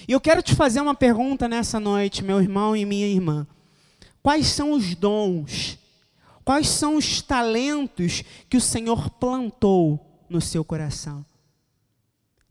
E 0.09 0.13
eu 0.13 0.21
quero 0.21 0.43
te 0.43 0.55
fazer 0.55 0.81
uma 0.81 0.95
pergunta 0.95 1.49
nessa 1.49 1.79
noite, 1.79 2.25
meu 2.25 2.41
irmão 2.41 2.77
e 2.77 2.85
minha 2.85 3.07
irmã. 3.07 3.47
Quais 4.23 4.47
são 4.47 4.73
os 4.73 4.95
dons, 4.95 5.79
quais 6.45 6.69
são 6.69 6.97
os 6.97 7.21
talentos 7.21 8.23
que 8.49 8.57
o 8.57 8.61
Senhor 8.61 9.11
plantou 9.11 10.25
no 10.29 10.41
seu 10.41 10.65
coração? 10.65 11.25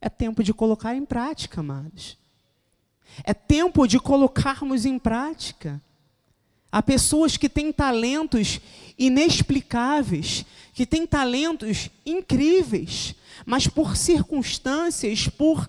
É 0.06 0.10
tempo 0.10 0.44
de 0.44 0.54
colocar 0.54 0.94
em 0.94 1.06
prática, 1.06 1.62
amados. 1.62 2.18
É 3.24 3.34
tempo 3.34 3.88
de 3.88 3.98
colocarmos 3.98 4.86
em 4.86 5.00
prática. 5.00 5.82
Há 6.70 6.84
pessoas 6.84 7.38
que 7.38 7.48
têm 7.48 7.72
talentos 7.72 8.60
inexplicáveis, 9.00 10.44
que 10.74 10.86
têm 10.86 11.08
talentos 11.08 11.90
incríveis, 12.06 13.16
mas 13.46 13.66
por 13.66 13.96
circunstâncias, 13.96 15.30
por 15.30 15.66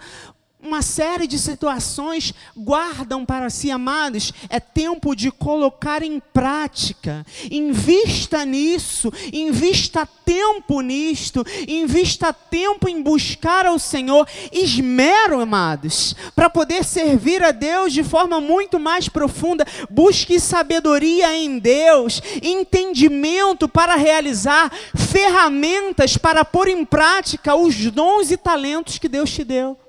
uma 0.65 0.81
série 0.81 1.27
de 1.27 1.39
situações 1.39 2.33
guardam 2.57 3.25
para 3.25 3.51
si, 3.51 3.71
amados, 3.71 4.33
é 4.49 4.59
tempo 4.59 5.15
de 5.15 5.31
colocar 5.31 6.03
em 6.03 6.21
prática. 6.33 7.25
Invista 7.51 8.45
nisso, 8.47 9.13
invista 9.33 10.09
tempo 10.25 10.81
nisto, 10.81 11.45
invista 11.69 12.33
tempo 12.33 12.89
em 12.89 13.03
buscar 13.03 13.67
ao 13.67 13.79
Senhor, 13.79 14.27
esmero, 14.51 15.41
amados, 15.41 16.17
para 16.35 16.49
poder 16.49 16.83
servir 16.83 17.43
a 17.43 17.51
Deus 17.51 17.93
de 17.93 18.03
forma 18.03 18.41
muito 18.41 18.81
mais 18.81 19.09
profunda. 19.09 19.67
Busque 19.91 20.41
sabedoria 20.41 21.37
em 21.37 21.59
Deus, 21.59 22.23
entendimento 22.43 23.69
para 23.69 23.97
realizar, 23.97 24.73
ferramentas 24.97 26.17
para 26.17 26.45
pôr 26.45 26.69
em 26.69 26.85
prática 26.87 27.55
os 27.55 27.77
dons 27.91 28.31
e 28.31 28.37
talentos 28.37 28.99
que 28.99 29.09
Deus 29.09 29.31
te 29.31 29.45
deu. 29.45 29.84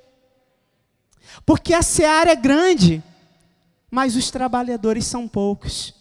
Porque 1.45 1.73
a 1.73 1.81
seara 1.81 2.31
é 2.31 2.35
grande, 2.35 3.03
mas 3.91 4.15
os 4.15 4.31
trabalhadores 4.31 5.05
são 5.05 5.27
poucos. 5.27 5.93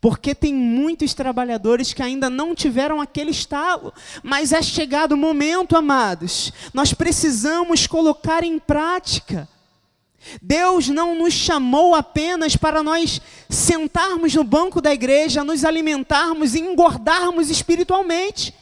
Porque 0.00 0.34
tem 0.34 0.52
muitos 0.54 1.14
trabalhadores 1.14 1.92
que 1.92 2.02
ainda 2.02 2.28
não 2.28 2.54
tiveram 2.54 3.00
aquele 3.00 3.30
estalo, 3.30 3.92
mas 4.22 4.52
é 4.52 4.62
chegado 4.62 5.12
o 5.12 5.16
momento, 5.16 5.76
amados, 5.76 6.52
nós 6.72 6.92
precisamos 6.92 7.86
colocar 7.86 8.44
em 8.44 8.58
prática. 8.58 9.48
Deus 10.40 10.88
não 10.88 11.16
nos 11.16 11.34
chamou 11.34 11.94
apenas 11.94 12.56
para 12.56 12.82
nós 12.82 13.20
sentarmos 13.48 14.34
no 14.34 14.44
banco 14.44 14.80
da 14.80 14.92
igreja, 14.92 15.42
nos 15.42 15.64
alimentarmos 15.64 16.54
e 16.54 16.60
engordarmos 16.60 17.50
espiritualmente. 17.50 18.54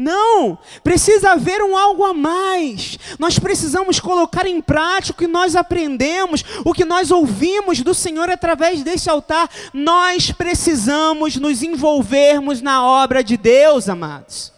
Não, 0.00 0.56
precisa 0.84 1.32
haver 1.32 1.60
um 1.60 1.76
algo 1.76 2.04
a 2.04 2.14
mais. 2.14 2.96
Nós 3.18 3.36
precisamos 3.36 3.98
colocar 3.98 4.46
em 4.46 4.60
prática 4.60 5.12
o 5.12 5.18
que 5.18 5.26
nós 5.26 5.56
aprendemos, 5.56 6.44
o 6.64 6.72
que 6.72 6.84
nós 6.84 7.10
ouvimos 7.10 7.80
do 7.80 7.92
Senhor 7.92 8.30
através 8.30 8.84
desse 8.84 9.10
altar. 9.10 9.50
Nós 9.74 10.30
precisamos 10.30 11.34
nos 11.34 11.64
envolvermos 11.64 12.62
na 12.62 12.84
obra 12.84 13.24
de 13.24 13.36
Deus, 13.36 13.88
amados. 13.88 14.52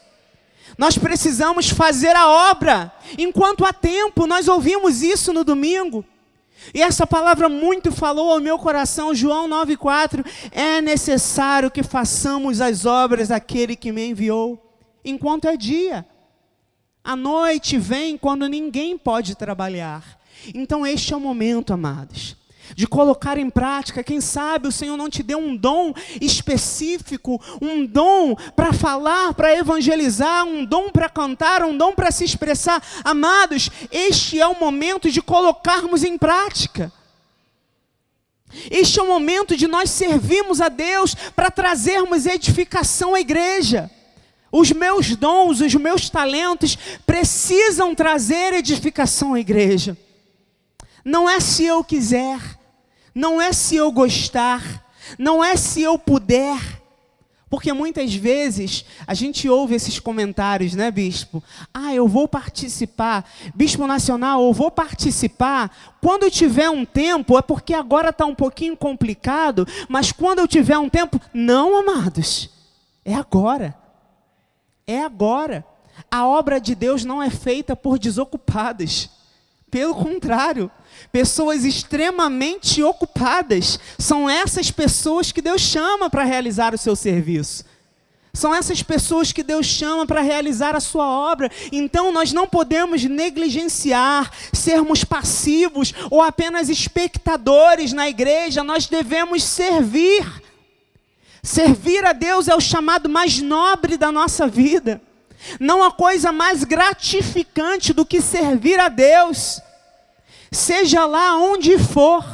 Nós 0.77 0.99
precisamos 0.99 1.71
fazer 1.71 2.15
a 2.15 2.29
obra 2.51 2.93
enquanto 3.17 3.65
há 3.65 3.73
tempo. 3.73 4.27
Nós 4.27 4.47
ouvimos 4.47 5.01
isso 5.01 5.33
no 5.33 5.43
domingo. 5.43 6.05
E 6.75 6.83
essa 6.83 7.07
palavra 7.07 7.49
muito 7.49 7.91
falou 7.91 8.31
ao 8.31 8.41
meu 8.41 8.59
coração, 8.59 9.15
João 9.15 9.49
9,4. 9.49 10.23
É 10.53 10.83
necessário 10.83 11.71
que 11.71 11.83
façamos 11.83 12.61
as 12.61 12.85
obras 12.85 13.29
daquele 13.29 13.75
que 13.75 13.91
me 13.91 14.07
enviou 14.07 14.70
enquanto 15.05 15.47
é 15.47 15.57
dia. 15.57 16.07
A 17.03 17.17
noite 17.17 17.79
vem 17.79 18.17
quando 18.19 18.47
ninguém 18.47 18.97
pode 18.99 19.35
trabalhar. 19.35 20.21
Então, 20.55 20.87
este 20.87 21.13
é 21.13 21.17
o 21.17 21.21
momento, 21.21 21.73
amados, 21.73 22.37
de 22.75 22.87
colocar 22.87 23.39
em 23.39 23.51
prática. 23.51 24.05
Quem 24.05 24.21
sabe 24.21 24.69
o 24.69 24.73
Senhor 24.73 24.97
não 24.97 25.09
te 25.09 25.23
deu 25.23 25.39
um 25.39 25.57
dom 25.57 25.93
específico, 26.21 27.41
um 27.61 27.85
dom 27.87 28.35
para 28.55 28.73
falar, 28.73 29.35
para 29.35 29.57
evangelizar, 29.57 30.45
um 30.45 30.65
dom 30.65 30.91
para 30.91 31.09
cantar, 31.09 31.63
um 31.65 31.77
dom 31.77 31.95
para 31.95 32.11
se 32.11 32.25
expressar. 32.25 32.83
Amados, 33.03 33.71
este 33.91 34.41
é 34.41 34.47
o 34.47 34.59
momento 34.59 35.11
de 35.11 35.23
colocarmos 35.23 36.05
em 36.05 36.17
prática. 36.17 36.93
Este 38.71 38.99
é 38.99 39.03
o 39.03 39.07
momento 39.09 39.57
de 39.57 39.67
nós 39.67 39.91
servirmos 39.91 40.61
a 40.61 40.69
Deus 40.69 41.15
para 41.15 41.51
trazermos 41.51 42.27
edificação 42.27 43.15
à 43.15 43.21
igreja. 43.21 43.91
Os 44.53 44.73
meus 44.73 45.15
dons, 45.15 45.61
os 45.61 45.75
meus 45.75 46.11
talentos 46.11 46.77
precisam 47.07 47.95
trazer 47.95 48.53
edificação 48.55 49.35
à 49.35 49.41
igreja. 49.41 49.97
Não 51.05 51.29
é 51.29 51.39
se 51.39 51.65
eu 51.65 51.85
quiser, 51.85 52.41
não 53.15 53.41
é 53.41 53.53
se 53.53 53.77
eu 53.77 53.91
gostar, 53.93 54.85
não 55.19 55.43
é 55.43 55.57
se 55.57 55.83
eu 55.83 55.99
puder. 55.99 56.81
Porque 57.49 57.73
muitas 57.73 58.15
vezes 58.15 58.85
a 59.07 59.13
gente 59.13 59.49
ouve 59.49 59.75
esses 59.75 59.99
comentários, 59.99 60.75
né, 60.75 60.89
bispo? 60.89 61.43
Ah, 61.75 61.93
eu 61.93 62.07
vou 62.07 62.29
participar, 62.29 63.29
bispo 63.55 63.89
nacional, 63.89 64.45
eu 64.45 64.53
vou 64.53 64.71
participar. 64.71 65.77
Quando 66.01 66.31
tiver 66.31 66.71
um 66.71 66.85
tempo, 66.85 67.37
é 67.37 67.43
porque 67.43 67.75
agora 67.75 68.11
está 68.11 68.25
um 68.25 68.37
pouquinho 68.37 68.77
complicado, 68.77 69.67
mas 69.89 70.13
quando 70.13 70.39
eu 70.39 70.47
tiver 70.47 70.79
um 70.79 70.89
tempo, 70.89 71.21
não, 71.35 71.77
amados, 71.77 72.51
é 73.05 73.15
agora 73.15 73.80
é 74.91 75.03
agora. 75.03 75.65
A 76.11 76.27
obra 76.27 76.61
de 76.61 76.75
Deus 76.75 77.05
não 77.05 77.23
é 77.23 77.31
feita 77.31 77.77
por 77.77 77.99
desocupados. 77.99 79.11
Pelo 79.71 79.95
contrário, 79.95 80.71
pessoas 81.13 81.65
extremamente 81.65 82.83
ocupadas 82.83 83.79
são 83.99 84.29
essas 84.29 84.71
pessoas 84.71 85.31
que 85.31 85.41
Deus 85.41 85.61
chama 85.61 86.11
para 86.11 86.25
realizar 86.25 86.75
o 86.75 86.79
seu 86.79 86.97
serviço. 86.97 87.65
São 88.33 88.55
essas 88.55 88.83
pessoas 88.83 89.33
que 89.33 89.43
Deus 89.43 89.67
chama 89.67 90.07
para 90.07 90.21
realizar 90.21 90.77
a 90.77 90.81
sua 90.81 91.07
obra. 91.07 91.51
Então 91.73 92.13
nós 92.13 92.33
não 92.33 92.49
podemos 92.49 93.05
negligenciar, 93.05 94.31
sermos 94.53 95.05
passivos 95.05 95.93
ou 96.11 96.23
apenas 96.23 96.69
espectadores 96.69 97.93
na 97.93 98.09
igreja, 98.09 98.63
nós 98.63 98.87
devemos 98.87 99.43
servir. 99.43 100.25
Servir 101.43 102.05
a 102.05 102.13
Deus 102.13 102.49
é 102.49 102.55
o 102.55 102.61
chamado 102.61 103.09
mais 103.09 103.41
nobre 103.41 103.97
da 103.97 104.13
nossa 104.13 104.47
vida. 104.47 105.01
Não 105.59 105.83
há 105.83 105.91
coisa 105.91 106.33
mais 106.33 106.65
gratificante 106.65 107.93
do 107.93 108.05
que 108.05 108.21
servir 108.21 108.79
a 108.79 108.89
Deus, 108.89 109.61
seja 110.53 111.07
lá 111.07 111.37
onde 111.37 111.79
for. 111.79 112.25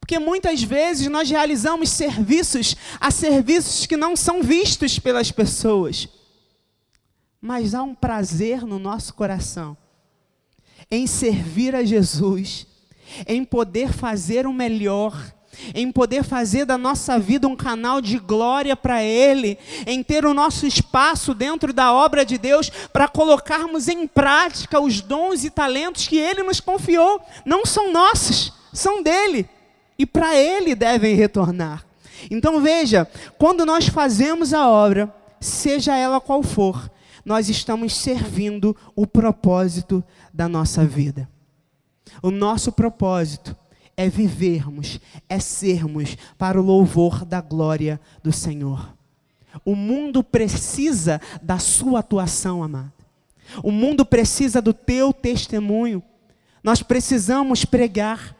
Porque 0.00 0.18
muitas 0.18 0.62
vezes 0.62 1.06
nós 1.06 1.30
realizamos 1.30 1.90
serviços 1.90 2.76
a 3.00 3.10
serviços 3.10 3.86
que 3.86 3.96
não 3.96 4.16
são 4.16 4.42
vistos 4.42 4.98
pelas 4.98 5.30
pessoas. 5.30 6.08
Mas 7.40 7.74
há 7.74 7.82
um 7.82 7.94
prazer 7.94 8.66
no 8.66 8.78
nosso 8.78 9.14
coração 9.14 9.76
em 10.90 11.06
servir 11.06 11.74
a 11.74 11.84
Jesus, 11.84 12.66
em 13.26 13.44
poder 13.44 13.92
fazer 13.92 14.46
o 14.46 14.52
melhor, 14.52 15.32
em 15.74 15.90
poder 15.90 16.22
fazer 16.22 16.64
da 16.64 16.78
nossa 16.78 17.18
vida 17.18 17.46
um 17.48 17.56
canal 17.56 18.00
de 18.00 18.18
glória 18.18 18.76
para 18.76 19.02
Ele, 19.02 19.58
em 19.86 20.02
ter 20.02 20.24
o 20.24 20.34
nosso 20.34 20.66
espaço 20.66 21.34
dentro 21.34 21.72
da 21.72 21.92
obra 21.92 22.24
de 22.24 22.38
Deus 22.38 22.70
para 22.92 23.08
colocarmos 23.08 23.88
em 23.88 24.06
prática 24.06 24.80
os 24.80 25.00
dons 25.00 25.44
e 25.44 25.50
talentos 25.50 26.06
que 26.06 26.16
Ele 26.16 26.42
nos 26.42 26.60
confiou. 26.60 27.20
Não 27.44 27.66
são 27.66 27.92
nossos, 27.92 28.52
são 28.72 29.02
dele. 29.02 29.48
E 29.98 30.06
para 30.06 30.36
Ele 30.36 30.74
devem 30.74 31.14
retornar. 31.14 31.84
Então 32.30 32.60
veja, 32.60 33.06
quando 33.38 33.66
nós 33.66 33.88
fazemos 33.88 34.52
a 34.52 34.68
obra, 34.68 35.12
seja 35.40 35.96
ela 35.96 36.20
qual 36.20 36.42
for, 36.42 36.90
nós 37.24 37.48
estamos 37.48 37.94
servindo 37.96 38.76
o 38.94 39.06
propósito 39.06 40.02
da 40.32 40.48
nossa 40.48 40.84
vida. 40.84 41.28
O 42.22 42.30
nosso 42.30 42.72
propósito 42.72 43.56
é 44.00 44.08
vivermos, 44.08 44.98
é 45.28 45.38
sermos 45.38 46.16
para 46.38 46.58
o 46.58 46.64
louvor 46.64 47.22
da 47.22 47.42
glória 47.42 48.00
do 48.22 48.32
Senhor. 48.32 48.96
O 49.62 49.76
mundo 49.76 50.24
precisa 50.24 51.20
da 51.42 51.58
sua 51.58 52.00
atuação, 52.00 52.62
amado. 52.62 52.94
O 53.62 53.70
mundo 53.70 54.06
precisa 54.06 54.62
do 54.62 54.72
teu 54.72 55.12
testemunho. 55.12 56.02
Nós 56.64 56.82
precisamos 56.82 57.66
pregar. 57.66 58.34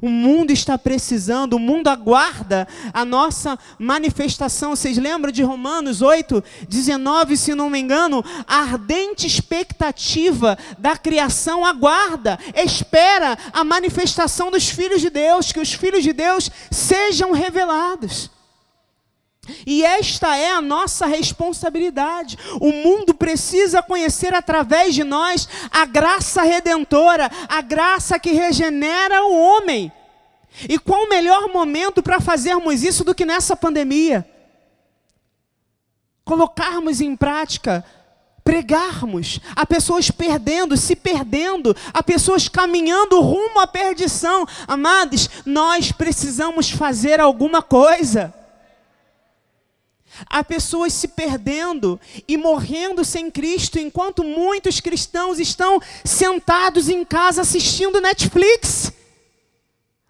O 0.00 0.08
mundo 0.08 0.52
está 0.52 0.78
precisando, 0.78 1.54
o 1.54 1.58
mundo 1.58 1.88
aguarda 1.88 2.66
a 2.92 3.04
nossa 3.04 3.58
manifestação. 3.78 4.76
Vocês 4.76 4.96
lembram 4.96 5.32
de 5.32 5.42
Romanos 5.42 6.02
8, 6.02 6.42
19, 6.68 7.36
se 7.36 7.54
não 7.54 7.70
me 7.70 7.78
engano? 7.78 8.24
A 8.46 8.58
ardente 8.58 9.26
expectativa 9.26 10.56
da 10.78 10.96
criação 10.96 11.64
aguarda, 11.64 12.38
espera 12.54 13.36
a 13.52 13.64
manifestação 13.64 14.50
dos 14.50 14.68
filhos 14.68 15.00
de 15.00 15.10
Deus, 15.10 15.52
que 15.52 15.60
os 15.60 15.72
filhos 15.72 16.02
de 16.02 16.12
Deus 16.12 16.50
sejam 16.70 17.32
revelados. 17.32 18.30
E 19.66 19.82
esta 19.82 20.36
é 20.36 20.50
a 20.50 20.60
nossa 20.60 21.06
responsabilidade. 21.06 22.38
O 22.60 22.72
mundo 22.72 23.14
precisa 23.14 23.82
conhecer 23.82 24.34
através 24.34 24.94
de 24.94 25.04
nós 25.04 25.48
a 25.70 25.84
graça 25.84 26.42
redentora, 26.42 27.30
a 27.48 27.60
graça 27.60 28.18
que 28.18 28.32
regenera 28.32 29.24
o 29.24 29.36
homem. 29.36 29.92
E 30.68 30.78
qual 30.78 31.04
o 31.04 31.08
melhor 31.08 31.48
momento 31.52 32.02
para 32.02 32.20
fazermos 32.20 32.82
isso 32.82 33.04
do 33.04 33.14
que 33.14 33.24
nessa 33.24 33.56
pandemia? 33.56 34.28
Colocarmos 36.24 37.00
em 37.00 37.16
prática, 37.16 37.84
pregarmos 38.44 39.40
a 39.56 39.64
pessoas 39.64 40.10
perdendo, 40.10 40.76
se 40.76 40.94
perdendo, 40.94 41.74
a 41.94 42.02
pessoas 42.02 42.48
caminhando 42.48 43.20
rumo 43.20 43.58
à 43.60 43.66
perdição. 43.66 44.46
Amados, 44.66 45.30
nós 45.46 45.92
precisamos 45.92 46.70
fazer 46.70 47.20
alguma 47.20 47.62
coisa. 47.62 48.34
Há 50.26 50.42
pessoas 50.44 50.92
se 50.92 51.08
perdendo 51.08 52.00
e 52.26 52.36
morrendo 52.36 53.04
sem 53.04 53.30
Cristo, 53.30 53.78
enquanto 53.78 54.22
muitos 54.24 54.80
cristãos 54.80 55.38
estão 55.38 55.80
sentados 56.04 56.88
em 56.88 57.04
casa 57.04 57.42
assistindo 57.42 58.00
Netflix. 58.00 58.92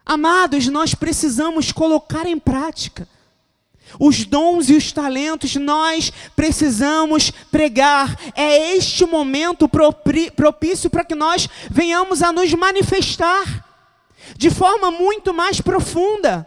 Amados, 0.05 0.66
nós 0.66 0.94
precisamos 0.94 1.73
colocar 1.73 2.27
em 2.27 2.38
prática 2.38 3.07
os 3.99 4.25
dons 4.25 4.70
e 4.70 4.75
os 4.75 4.92
talentos, 4.92 5.57
nós 5.57 6.12
precisamos 6.37 7.31
pregar. 7.51 8.16
É 8.35 8.77
este 8.77 9.05
momento 9.05 9.68
propício 9.68 10.90
para 10.90 11.05
que 11.05 11.14
nós 11.14 11.49
venhamos 11.70 12.23
a 12.23 12.33
nos 12.33 12.53
manifestar 12.55 13.66
de 14.37 14.51
forma 14.51 14.90
muito 14.90 15.35
mais 15.35 15.61
profunda. 15.61 16.46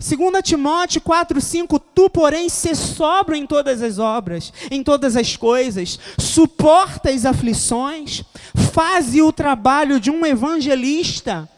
2 0.00 0.16
Timóteo 0.44 1.00
4,5: 1.00 1.82
Tu, 1.92 2.08
porém, 2.08 2.48
se 2.48 2.72
sobra 2.76 3.36
em 3.36 3.44
todas 3.44 3.82
as 3.82 3.98
obras, 3.98 4.52
em 4.70 4.80
todas 4.80 5.16
as 5.16 5.36
coisas, 5.36 5.98
suporta 6.16 7.10
as 7.10 7.24
aflições, 7.24 8.22
faze 8.72 9.20
o 9.20 9.32
trabalho 9.32 9.98
de 9.98 10.08
um 10.08 10.24
evangelista. 10.24 11.50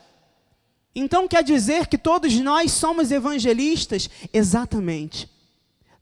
Então 0.94 1.28
quer 1.28 1.44
dizer 1.44 1.86
que 1.86 1.98
todos 1.98 2.34
nós 2.40 2.72
somos 2.72 3.12
evangelistas? 3.12 4.08
Exatamente. 4.32 5.28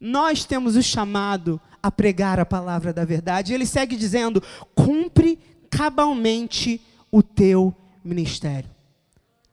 Nós 0.00 0.44
temos 0.44 0.76
o 0.76 0.82
chamado 0.82 1.60
a 1.82 1.90
pregar 1.90 2.38
a 2.38 2.46
palavra 2.46 2.92
da 2.92 3.04
verdade. 3.04 3.52
Ele 3.52 3.66
segue 3.66 3.96
dizendo: 3.96 4.40
cumpre 4.76 5.40
cabalmente 5.68 6.80
o 7.10 7.20
teu 7.20 7.74
ministério. 8.04 8.70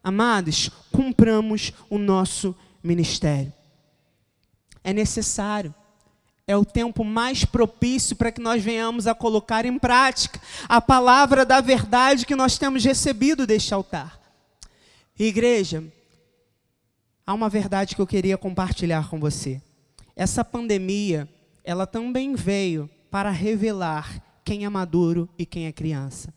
Amados, 0.03 0.69
cumpramos 0.91 1.73
o 1.89 1.97
nosso 1.97 2.55
ministério. 2.85 3.51
É 4.83 4.93
necessário. 4.93 5.73
É 6.47 6.55
o 6.55 6.63
tempo 6.63 7.03
mais 7.03 7.43
propício 7.43 8.15
para 8.15 8.31
que 8.31 8.39
nós 8.39 8.63
venhamos 8.63 9.07
a 9.07 9.15
colocar 9.15 9.65
em 9.65 9.79
prática 9.79 10.39
a 10.69 10.79
palavra 10.79 11.43
da 11.43 11.59
verdade 11.59 12.25
que 12.25 12.35
nós 12.35 12.57
temos 12.57 12.83
recebido 12.85 13.47
deste 13.47 13.73
altar. 13.73 14.21
Igreja, 15.17 15.83
há 17.25 17.33
uma 17.33 17.49
verdade 17.49 17.95
que 17.95 18.01
eu 18.01 18.05
queria 18.05 18.37
compartilhar 18.37 19.09
com 19.09 19.19
você. 19.19 19.59
Essa 20.15 20.45
pandemia, 20.45 21.27
ela 21.63 21.87
também 21.87 22.35
veio 22.35 22.87
para 23.09 23.31
revelar 23.31 24.21
quem 24.43 24.65
é 24.65 24.69
maduro 24.69 25.27
e 25.37 25.45
quem 25.47 25.65
é 25.65 25.71
criança. 25.71 26.31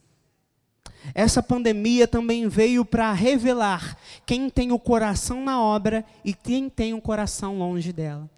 Essa 1.14 1.42
pandemia 1.42 2.06
também 2.06 2.48
veio 2.48 2.84
para 2.84 3.12
revelar 3.12 3.96
quem 4.26 4.48
tem 4.50 4.72
o 4.72 4.78
coração 4.78 5.42
na 5.42 5.60
obra 5.60 6.04
e 6.24 6.32
quem 6.34 6.68
tem 6.68 6.94
o 6.94 7.00
coração 7.00 7.58
longe 7.58 7.92
dela. 7.92 8.28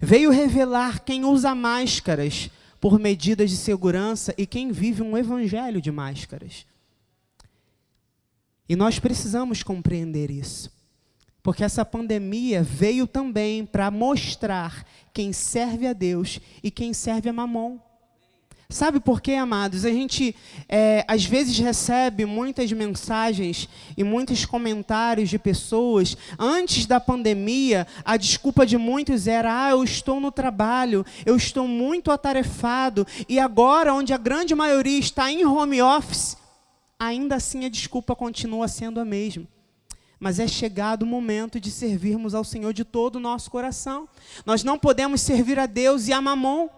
Veio 0.00 0.30
revelar 0.30 1.04
quem 1.04 1.24
usa 1.24 1.54
máscaras 1.54 2.50
por 2.80 2.98
medidas 2.98 3.50
de 3.50 3.56
segurança 3.56 4.34
e 4.38 4.46
quem 4.46 4.70
vive 4.70 5.02
um 5.02 5.16
evangelho 5.16 5.80
de 5.80 5.90
máscaras. 5.90 6.66
E 8.68 8.76
nós 8.76 8.98
precisamos 8.98 9.62
compreender 9.62 10.30
isso. 10.30 10.70
Porque 11.42 11.64
essa 11.64 11.84
pandemia 11.84 12.62
veio 12.62 13.06
também 13.06 13.64
para 13.64 13.90
mostrar 13.90 14.84
quem 15.12 15.32
serve 15.32 15.86
a 15.86 15.92
Deus 15.92 16.38
e 16.62 16.70
quem 16.70 16.92
serve 16.92 17.28
a 17.28 17.32
Mamon. 17.32 17.78
Sabe 18.70 19.00
por 19.00 19.22
quê, 19.22 19.32
amados? 19.32 19.86
A 19.86 19.90
gente 19.90 20.36
é, 20.68 21.02
às 21.08 21.24
vezes 21.24 21.58
recebe 21.58 22.26
muitas 22.26 22.70
mensagens 22.70 23.66
e 23.96 24.04
muitos 24.04 24.44
comentários 24.44 25.30
de 25.30 25.38
pessoas. 25.38 26.14
Antes 26.38 26.84
da 26.84 27.00
pandemia, 27.00 27.86
a 28.04 28.18
desculpa 28.18 28.66
de 28.66 28.76
muitos 28.76 29.26
era: 29.26 29.64
ah, 29.64 29.70
eu 29.70 29.82
estou 29.82 30.20
no 30.20 30.30
trabalho, 30.30 31.02
eu 31.24 31.34
estou 31.34 31.66
muito 31.66 32.10
atarefado. 32.10 33.06
E 33.26 33.40
agora, 33.40 33.94
onde 33.94 34.12
a 34.12 34.18
grande 34.18 34.54
maioria 34.54 34.98
está 34.98 35.32
em 35.32 35.46
home 35.46 35.80
office, 35.80 36.36
ainda 36.98 37.36
assim 37.36 37.64
a 37.64 37.70
desculpa 37.70 38.14
continua 38.14 38.68
sendo 38.68 39.00
a 39.00 39.04
mesma. 39.04 39.46
Mas 40.20 40.38
é 40.38 40.46
chegado 40.46 41.04
o 41.04 41.06
momento 41.06 41.58
de 41.58 41.70
servirmos 41.70 42.34
ao 42.34 42.44
Senhor 42.44 42.74
de 42.74 42.84
todo 42.84 43.16
o 43.16 43.20
nosso 43.20 43.50
coração. 43.50 44.06
Nós 44.44 44.62
não 44.62 44.78
podemos 44.78 45.22
servir 45.22 45.58
a 45.58 45.64
Deus 45.64 46.06
e 46.06 46.12
a 46.12 46.20
Mamon. 46.20 46.68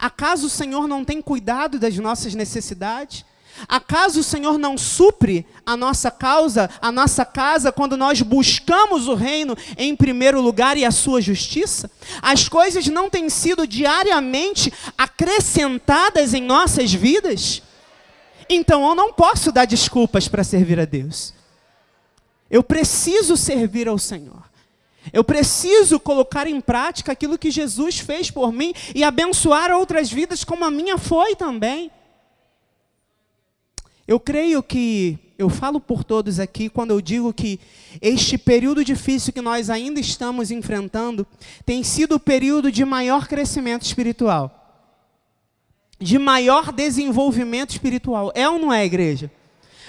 Acaso 0.00 0.46
o 0.46 0.50
Senhor 0.50 0.88
não 0.88 1.04
tem 1.04 1.20
cuidado 1.20 1.78
das 1.78 1.96
nossas 1.98 2.34
necessidades? 2.34 3.24
Acaso 3.68 4.20
o 4.20 4.24
Senhor 4.24 4.58
não 4.58 4.78
supre 4.78 5.46
a 5.66 5.76
nossa 5.76 6.10
causa, 6.10 6.70
a 6.80 6.90
nossa 6.90 7.24
casa, 7.24 7.70
quando 7.70 7.96
nós 7.96 8.22
buscamos 8.22 9.06
o 9.06 9.14
reino 9.14 9.54
em 9.76 9.94
primeiro 9.94 10.40
lugar 10.40 10.78
e 10.78 10.84
a 10.86 10.90
sua 10.90 11.20
justiça? 11.20 11.90
As 12.22 12.48
coisas 12.48 12.86
não 12.86 13.10
têm 13.10 13.28
sido 13.28 13.66
diariamente 13.66 14.72
acrescentadas 14.96 16.32
em 16.32 16.42
nossas 16.42 16.92
vidas? 16.92 17.62
Então 18.48 18.88
eu 18.88 18.94
não 18.94 19.12
posso 19.12 19.52
dar 19.52 19.66
desculpas 19.66 20.26
para 20.26 20.42
servir 20.42 20.80
a 20.80 20.86
Deus. 20.86 21.34
Eu 22.50 22.62
preciso 22.62 23.36
servir 23.36 23.86
ao 23.86 23.98
Senhor. 23.98 24.49
Eu 25.12 25.24
preciso 25.24 25.98
colocar 25.98 26.46
em 26.46 26.60
prática 26.60 27.12
aquilo 27.12 27.38
que 27.38 27.50
Jesus 27.50 27.98
fez 27.98 28.30
por 28.30 28.52
mim 28.52 28.72
e 28.94 29.02
abençoar 29.02 29.70
outras 29.72 30.10
vidas 30.10 30.44
como 30.44 30.64
a 30.64 30.70
minha 30.70 30.96
foi 30.98 31.34
também. 31.34 31.90
Eu 34.06 34.18
creio 34.18 34.62
que, 34.62 35.18
eu 35.38 35.48
falo 35.48 35.80
por 35.80 36.02
todos 36.02 36.40
aqui 36.40 36.68
quando 36.68 36.90
eu 36.90 37.00
digo 37.00 37.32
que 37.32 37.60
este 38.02 38.36
período 38.36 38.84
difícil 38.84 39.32
que 39.32 39.40
nós 39.40 39.70
ainda 39.70 40.00
estamos 40.00 40.50
enfrentando 40.50 41.26
tem 41.64 41.82
sido 41.84 42.16
o 42.16 42.20
período 42.20 42.72
de 42.72 42.84
maior 42.84 43.28
crescimento 43.28 43.82
espiritual, 43.82 44.88
de 45.98 46.18
maior 46.18 46.72
desenvolvimento 46.72 47.70
espiritual. 47.70 48.32
É 48.34 48.48
ou 48.48 48.58
não 48.58 48.72
é, 48.72 48.84
igreja? 48.84 49.30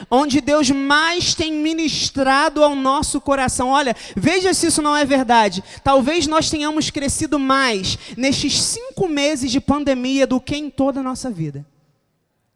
Onde 0.10 0.42
Deus 0.42 0.70
mais 0.70 1.36
tem 1.36 1.54
ministrado 1.54 2.64
ao 2.64 2.76
nosso 2.76 3.20
coração. 3.22 3.70
Olha, 3.70 3.96
veja 4.16 4.54
se 4.54 4.68
isso 4.68 4.82
não 4.82 4.96
é 4.96 5.06
verdade. 5.06 5.64
Talvez 5.84 6.28
nós 6.28 6.50
tenhamos 6.50 6.90
crescido 6.90 7.38
mais 7.38 7.98
nestes 8.18 8.62
cinco 8.62 9.08
meses 9.08 9.52
de 9.52 9.60
pandemia 9.60 10.26
do 10.26 10.40
que 10.40 10.56
em 10.56 10.70
toda 10.70 11.00
a 11.00 11.04
nossa 11.04 11.30
vida. 11.30 11.66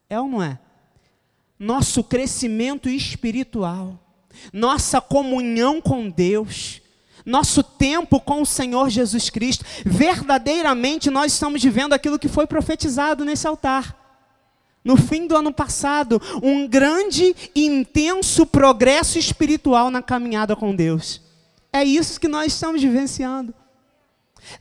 É 0.10 0.20
ou 0.20 0.28
não 0.28 0.42
é? 0.42 0.60
Nosso 1.58 2.04
crescimento 2.04 2.90
espiritual, 2.90 4.00
nossa 4.52 5.00
comunhão 5.00 5.82
com 5.82 6.10
Deus, 6.10 6.82
nosso 7.26 7.64
tempo 7.64 8.20
com 8.20 8.42
o 8.42 8.46
Senhor 8.46 8.90
Jesus 8.90 9.30
Cristo. 9.30 9.66
Verdadeiramente 9.86 11.10
nós 11.10 11.34
estamos 11.34 11.64
vivendo 11.64 11.94
aquilo 11.94 12.20
que 12.20 12.28
foi 12.28 12.46
profetizado 12.46 13.26
nesse 13.26 13.48
altar. 13.48 14.05
No 14.86 14.96
fim 14.96 15.26
do 15.26 15.36
ano 15.36 15.52
passado, 15.52 16.22
um 16.44 16.68
grande 16.68 17.36
e 17.56 17.66
intenso 17.66 18.46
progresso 18.46 19.18
espiritual 19.18 19.90
na 19.90 20.00
caminhada 20.00 20.56
com 20.56 20.76
Deus. 20.76 21.22
É 21.74 21.84
isso 21.84 22.20
que 22.20 22.28
nós 22.28 22.54
estamos 22.54 22.84
vivenciando. 22.84 23.52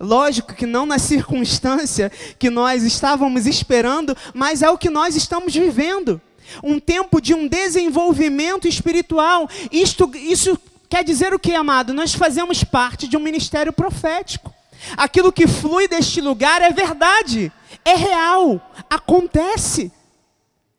Lógico 0.00 0.54
que 0.54 0.64
não 0.64 0.86
na 0.86 0.98
circunstância 0.98 2.10
que 2.38 2.48
nós 2.48 2.82
estávamos 2.84 3.46
esperando, 3.46 4.16
mas 4.32 4.62
é 4.62 4.70
o 4.70 4.78
que 4.78 4.88
nós 4.88 5.14
estamos 5.14 5.54
vivendo. 5.54 6.18
Um 6.62 6.80
tempo 6.80 7.20
de 7.20 7.34
um 7.34 7.46
desenvolvimento 7.46 8.66
espiritual. 8.66 9.46
Isto, 9.70 10.10
isso 10.14 10.58
quer 10.88 11.04
dizer 11.04 11.34
o 11.34 11.38
que, 11.38 11.54
amado? 11.54 11.92
Nós 11.92 12.14
fazemos 12.14 12.64
parte 12.64 13.06
de 13.06 13.16
um 13.16 13.20
ministério 13.20 13.74
profético. 13.74 14.52
Aquilo 14.96 15.32
que 15.32 15.46
flui 15.46 15.86
deste 15.86 16.20
lugar 16.20 16.62
é 16.62 16.70
verdade, 16.70 17.52
é 17.84 17.94
real, 17.94 18.72
acontece, 18.88 19.92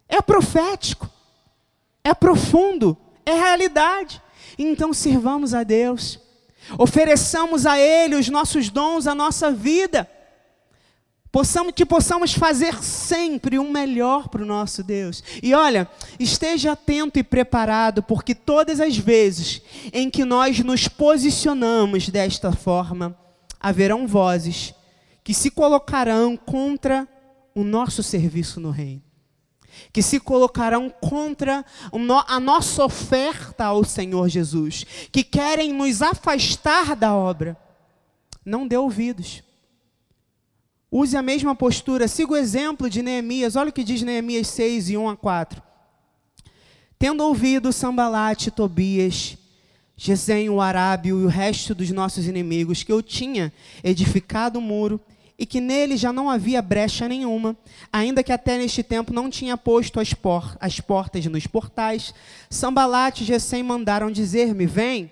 é 0.07 0.21
profético, 0.21 1.09
é 2.03 2.13
profundo, 2.13 2.97
é 3.25 3.33
realidade. 3.33 4.21
Então 4.57 4.93
sirvamos 4.93 5.53
a 5.53 5.63
Deus. 5.63 6.19
Ofereçamos 6.77 7.65
a 7.65 7.77
Ele 7.79 8.15
os 8.15 8.29
nossos 8.29 8.69
dons, 8.69 9.05
a 9.07 9.13
nossa 9.13 9.51
vida, 9.51 10.09
possamos, 11.31 11.73
que 11.73 11.85
possamos 11.85 12.33
fazer 12.33 12.81
sempre 12.81 13.59
o 13.59 13.69
melhor 13.69 14.29
para 14.29 14.41
o 14.41 14.45
nosso 14.45 14.83
Deus. 14.83 15.23
E 15.43 15.53
olha, 15.53 15.87
esteja 16.19 16.71
atento 16.71 17.19
e 17.19 17.23
preparado, 17.23 18.01
porque 18.01 18.33
todas 18.33 18.79
as 18.79 18.97
vezes 18.97 19.61
em 19.93 20.09
que 20.09 20.25
nós 20.25 20.59
nos 20.59 20.87
posicionamos 20.87 22.09
desta 22.09 22.51
forma, 22.51 23.15
haverão 23.59 24.07
vozes 24.07 24.73
que 25.23 25.33
se 25.33 25.51
colocarão 25.51 26.37
contra 26.37 27.07
o 27.53 27.63
nosso 27.63 28.01
serviço 28.01 28.59
no 28.59 28.69
reino 28.69 29.04
que 29.91 30.01
se 30.01 30.19
colocarão 30.19 30.89
contra 30.89 31.65
a 32.27 32.39
nossa 32.39 32.85
oferta 32.85 33.65
ao 33.65 33.83
Senhor 33.83 34.29
Jesus, 34.29 34.85
que 35.11 35.23
querem 35.23 35.73
nos 35.73 36.01
afastar 36.01 36.95
da 36.95 37.13
obra. 37.13 37.57
Não 38.45 38.67
dê 38.67 38.77
ouvidos. 38.77 39.43
Use 40.91 41.17
a 41.17 41.21
mesma 41.21 41.55
postura, 41.55 42.07
siga 42.07 42.33
o 42.33 42.37
exemplo 42.37 42.89
de 42.89 43.01
Neemias. 43.01 43.55
Olha 43.55 43.69
o 43.69 43.73
que 43.73 43.83
diz 43.83 44.01
Neemias 44.01 44.47
6, 44.47 44.91
e 44.91 44.97
1 44.97 45.09
a 45.09 45.17
4. 45.17 45.61
Tendo 46.97 47.23
ouvido 47.23 47.73
Sambalate, 47.73 48.49
Tobias, 48.49 49.37
Gesem, 49.97 50.49
o 50.49 50.61
Arábio 50.61 51.21
e 51.21 51.25
o 51.25 51.27
resto 51.27 51.73
dos 51.73 51.89
nossos 51.89 52.27
inimigos, 52.27 52.83
que 52.83 52.91
eu 52.91 53.01
tinha 53.01 53.51
edificado 53.83 54.59
o 54.59 54.61
muro 54.61 54.99
e 55.37 55.45
que 55.45 55.59
nele 55.59 55.97
já 55.97 56.13
não 56.13 56.29
havia 56.29 56.61
brecha 56.61 57.07
nenhuma, 57.07 57.57
ainda 57.91 58.23
que 58.23 58.31
até 58.31 58.57
neste 58.57 58.81
tempo 58.81 59.13
não 59.13 59.29
tinha 59.29 59.57
posto 59.57 59.99
as, 59.99 60.13
por 60.13 60.55
as 60.59 60.79
portas 60.79 61.25
nos 61.25 61.45
portais, 61.45 62.13
Sambalat 62.49 63.21
e 63.21 63.25
Gesem 63.25 63.61
mandaram 63.61 64.09
dizer-me: 64.09 64.65
Vem, 64.65 65.11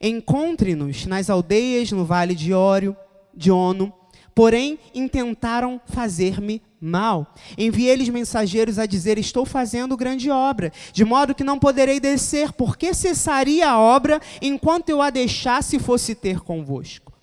encontre-nos 0.00 1.06
nas 1.06 1.28
aldeias 1.28 1.90
no 1.90 2.04
vale 2.04 2.34
de 2.34 2.52
Ório, 2.52 2.96
de 3.34 3.50
Ono. 3.50 3.92
Porém, 4.34 4.80
intentaram 4.92 5.80
fazer-me 5.86 6.60
mal. 6.80 7.34
Enviei-lhes 7.56 8.08
mensageiros 8.08 8.78
a 8.78 8.86
dizer: 8.86 9.16
Estou 9.16 9.44
fazendo 9.44 9.96
grande 9.96 10.30
obra, 10.30 10.72
de 10.92 11.04
modo 11.04 11.34
que 11.34 11.44
não 11.44 11.58
poderei 11.58 12.00
descer, 12.00 12.52
porque 12.52 12.92
cessaria 12.92 13.68
a 13.70 13.78
obra 13.78 14.20
enquanto 14.42 14.88
eu 14.88 15.00
a 15.00 15.10
deixasse 15.10 15.76
e 15.76 15.80
fosse 15.80 16.14
ter 16.14 16.40
convosco. 16.40 17.13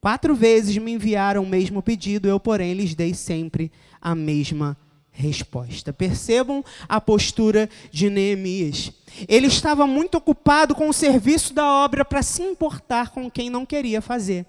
Quatro 0.00 0.34
vezes 0.34 0.76
me 0.78 0.92
enviaram 0.92 1.42
o 1.42 1.46
mesmo 1.46 1.82
pedido, 1.82 2.26
eu, 2.26 2.40
porém, 2.40 2.72
lhes 2.72 2.94
dei 2.94 3.12
sempre 3.12 3.70
a 4.00 4.14
mesma 4.14 4.76
resposta. 5.10 5.92
Percebam 5.92 6.64
a 6.88 7.00
postura 7.00 7.68
de 7.90 8.08
Neemias. 8.08 8.92
Ele 9.28 9.46
estava 9.46 9.86
muito 9.86 10.16
ocupado 10.16 10.74
com 10.74 10.88
o 10.88 10.92
serviço 10.94 11.52
da 11.52 11.66
obra 11.66 12.04
para 12.04 12.22
se 12.22 12.42
importar 12.42 13.10
com 13.10 13.30
quem 13.30 13.50
não 13.50 13.66
queria 13.66 14.00
fazer. 14.00 14.46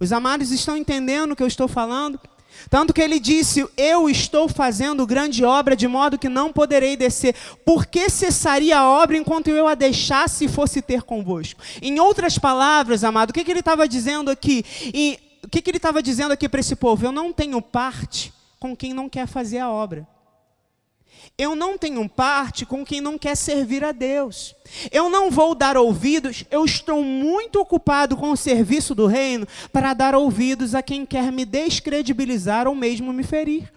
Os 0.00 0.12
amados 0.12 0.50
estão 0.50 0.76
entendendo 0.76 1.32
o 1.32 1.36
que 1.36 1.42
eu 1.42 1.46
estou 1.46 1.68
falando? 1.68 2.18
Tanto 2.68 2.92
que 2.92 3.00
ele 3.00 3.18
disse: 3.18 3.66
Eu 3.76 4.08
estou 4.08 4.48
fazendo 4.48 5.06
grande 5.06 5.44
obra, 5.44 5.76
de 5.76 5.86
modo 5.86 6.18
que 6.18 6.28
não 6.28 6.52
poderei 6.52 6.96
descer. 6.96 7.34
Por 7.64 7.86
que 7.86 8.08
cessaria 8.08 8.78
a 8.78 8.88
obra 8.88 9.16
enquanto 9.16 9.48
eu 9.48 9.66
a 9.68 9.74
deixasse 9.74 10.44
e 10.44 10.48
fosse 10.48 10.82
ter 10.82 11.02
convosco? 11.02 11.60
Em 11.80 11.98
outras 12.00 12.38
palavras, 12.38 13.04
amado, 13.04 13.30
o 13.30 13.32
que, 13.32 13.44
que 13.44 13.50
ele 13.50 13.60
estava 13.60 13.88
dizendo 13.88 14.30
aqui? 14.30 14.64
E, 14.92 15.18
o 15.44 15.48
que, 15.48 15.62
que 15.62 15.70
ele 15.70 15.76
estava 15.76 16.02
dizendo 16.02 16.32
aqui 16.32 16.48
para 16.48 16.60
esse 16.60 16.74
povo? 16.74 17.06
Eu 17.06 17.12
não 17.12 17.32
tenho 17.32 17.62
parte 17.62 18.32
com 18.58 18.76
quem 18.76 18.92
não 18.92 19.08
quer 19.08 19.26
fazer 19.26 19.58
a 19.58 19.70
obra. 19.70 20.06
Eu 21.38 21.54
não 21.54 21.76
tenho 21.76 22.08
parte 22.08 22.64
com 22.64 22.84
quem 22.84 23.00
não 23.00 23.18
quer 23.18 23.36
servir 23.36 23.84
a 23.84 23.92
Deus. 23.92 24.54
Eu 24.90 25.08
não 25.08 25.30
vou 25.30 25.54
dar 25.54 25.76
ouvidos, 25.76 26.44
eu 26.50 26.64
estou 26.64 27.02
muito 27.02 27.60
ocupado 27.60 28.16
com 28.16 28.30
o 28.30 28.36
serviço 28.36 28.94
do 28.94 29.06
reino 29.06 29.46
para 29.72 29.94
dar 29.94 30.14
ouvidos 30.14 30.74
a 30.74 30.82
quem 30.82 31.04
quer 31.04 31.30
me 31.30 31.44
descredibilizar 31.44 32.66
ou 32.66 32.74
mesmo 32.74 33.12
me 33.12 33.22
ferir. 33.22 33.70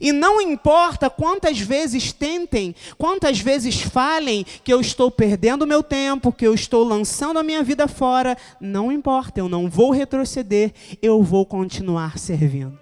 E 0.00 0.12
não 0.12 0.40
importa 0.40 1.08
quantas 1.08 1.58
vezes 1.58 2.12
tentem, 2.12 2.74
quantas 2.98 3.40
vezes 3.40 3.80
falem 3.80 4.44
que 4.62 4.72
eu 4.72 4.80
estou 4.80 5.10
perdendo 5.10 5.66
meu 5.66 5.82
tempo, 5.82 6.32
que 6.32 6.46
eu 6.46 6.54
estou 6.54 6.84
lançando 6.84 7.38
a 7.38 7.42
minha 7.42 7.62
vida 7.62 7.88
fora, 7.88 8.36
não 8.60 8.92
importa, 8.92 9.40
eu 9.40 9.48
não 9.48 9.68
vou 9.68 9.90
retroceder, 9.90 10.72
eu 11.02 11.22
vou 11.22 11.46
continuar 11.46 12.18
servindo. 12.18 12.78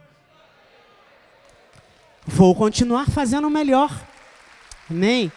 Vou 2.29 2.55
continuar 2.55 3.09
fazendo 3.09 3.49
o 3.49 3.51
melhor. 3.51 3.91
Amém? 4.89 5.33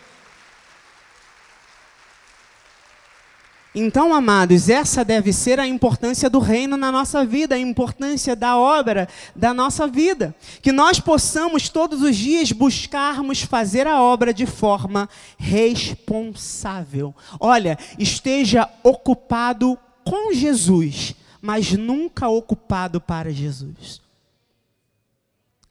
Então, 3.74 4.14
amados, 4.14 4.68
essa 4.68 5.06
deve 5.06 5.32
ser 5.32 5.58
a 5.58 5.66
importância 5.66 6.30
do 6.30 6.40
reino 6.40 6.76
na 6.76 6.92
nossa 6.92 7.24
vida, 7.24 7.56
a 7.56 7.60
importância 7.60 8.36
da 8.36 8.58
obra 8.58 9.08
da 9.34 9.54
nossa 9.54 9.88
vida. 9.88 10.36
Que 10.62 10.74
nós 10.74 11.00
possamos 11.00 11.70
todos 11.70 12.02
os 12.02 12.14
dias 12.18 12.52
buscarmos 12.52 13.42
fazer 13.42 13.88
a 13.88 14.02
obra 14.02 14.34
de 14.34 14.46
forma 14.46 15.08
responsável. 15.38 17.16
Olha, 17.40 17.80
esteja 17.98 18.70
ocupado 18.84 19.80
com 20.04 20.34
Jesus, 20.34 21.16
mas 21.42 21.72
nunca 21.72 22.28
ocupado 22.28 23.00
para 23.00 23.32
Jesus. 23.32 24.02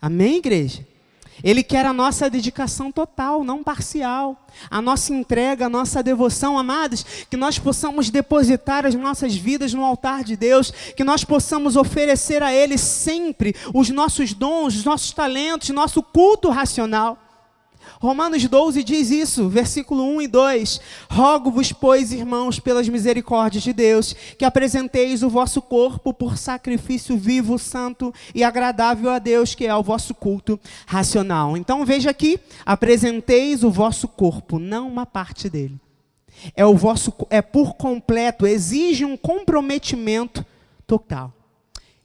Amém, 0.01 0.39
igreja? 0.39 0.90
Ele 1.43 1.63
quer 1.63 1.87
a 1.87 1.93
nossa 1.93 2.29
dedicação 2.29 2.91
total, 2.93 3.45
não 3.45 3.63
parcial. 3.63 4.47
A 4.71 4.83
nossa 4.83 5.13
entrega, 5.13 5.67
a 5.67 5.69
nossa 5.69 6.03
devoção, 6.03 6.59
amados, 6.59 7.05
que 7.31 7.37
nós 7.37 7.59
possamos 7.59 8.11
depositar 8.11 8.85
as 8.85 8.95
nossas 8.95 9.35
vidas 9.35 9.73
no 9.73 9.85
altar 9.85 10.25
de 10.25 10.37
Deus, 10.37 10.71
que 10.71 11.05
nós 11.05 11.25
possamos 11.25 11.77
oferecer 11.77 12.43
a 12.43 12.53
Ele 12.53 12.77
sempre 12.77 13.55
os 13.73 13.89
nossos 13.91 14.33
dons, 14.33 14.77
os 14.77 14.85
nossos 14.85 15.13
talentos, 15.13 15.71
nosso 15.71 16.03
culto 16.03 16.51
racional. 16.51 17.30
Romanos 17.99 18.47
12 18.47 18.83
diz 18.85 19.11
isso, 19.11 19.49
versículo 19.49 20.05
1 20.17 20.23
e 20.23 20.29
2: 20.29 20.81
Rogo-vos, 21.11 21.73
pois, 21.73 22.13
irmãos, 22.13 22.59
pelas 22.59 22.89
misericórdias 22.89 23.63
de 23.63 23.73
Deus, 23.73 24.15
que 24.39 24.45
apresenteis 24.45 25.23
o 25.23 25.31
vosso 25.31 25.61
corpo 25.61 26.13
por 26.13 26.37
sacrifício 26.37 27.17
vivo, 27.17 27.59
santo 27.59 28.13
e 28.35 28.45
agradável 28.45 29.11
a 29.11 29.19
Deus, 29.19 29.55
que 29.55 29.67
é 29.67 29.75
o 29.75 29.83
vosso 29.83 30.15
culto 30.15 30.59
racional. 30.87 31.57
Então 31.57 31.85
veja 31.85 32.11
aqui: 32.11 32.39
apresenteis 32.65 33.65
o 33.65 33.71
vosso 33.71 34.07
corpo, 34.07 34.59
não 34.59 34.89
uma 34.89 35.07
parte 35.07 35.49
dele. 35.49 35.79
É 36.55 36.65
o 36.65 36.77
vosso 36.77 37.13
é 37.29 37.43
por 37.43 37.75
completo, 37.75 38.47
exige 38.47 39.05
um 39.05 39.17
comprometimento 39.17 40.45
total. 40.87 41.33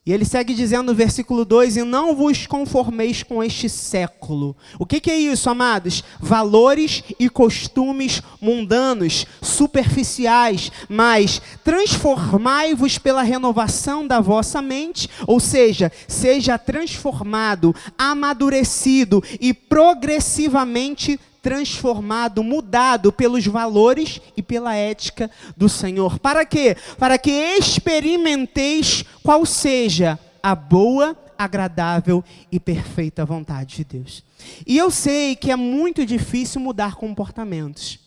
E 0.08 0.14
ele 0.14 0.24
segue 0.24 0.54
dizendo 0.54 0.92
no 0.92 0.94
versículo 0.94 1.44
2: 1.44 1.78
E 1.78 1.84
não 1.84 2.16
vos 2.16 2.46
conformeis 2.46 3.24
com 3.24 3.44
este 3.44 3.68
século. 3.68 4.56
O 4.78 4.86
que, 4.86 5.02
que, 5.02 5.10
é 5.10 5.18
isso, 5.18 5.50
amados? 5.50 6.04
Valores 6.20 7.04
e 7.20 7.28
costumes 7.28 8.22
mundanos, 8.40 9.26
superficiais, 9.42 10.72
mas 10.88 11.42
transformai-vos 11.64 13.00
pela 13.00 13.24
renovação 13.24 14.06
da 14.06 14.20
vossa 14.20 14.62
mente, 14.62 15.10
ou 15.26 15.40
seja, 15.40 15.92
seja 16.08 16.56
transformado, 16.60 17.74
amadurecido 17.98 19.24
e 19.42 19.56
progressivamente 19.56 21.20
transformado, 21.46 22.44
mudado 22.44 23.12
pelos 23.12 23.46
valores 23.46 24.20
e 24.36 24.42
pela 24.42 24.74
ética 24.74 25.30
do 25.56 25.70
Senhor. 25.70 26.18
Para 26.18 26.44
quê? 26.44 26.76
Para 26.98 27.20
que 27.20 27.30
experimenteis 27.30 29.06
qual 29.22 29.46
seja 29.46 30.18
a 30.42 30.56
boa, 30.56 31.16
agradável 31.38 32.24
e 32.52 32.60
perfeita 32.60 33.24
vontade 33.24 33.76
de 33.76 33.84
Deus. 33.84 34.24
E 34.66 34.76
eu 34.76 34.90
sei 34.90 35.36
que 35.36 35.52
é 35.52 35.56
muito 35.56 36.04
difícil 36.04 36.60
mudar 36.60 36.96
comportamentos. 36.96 38.00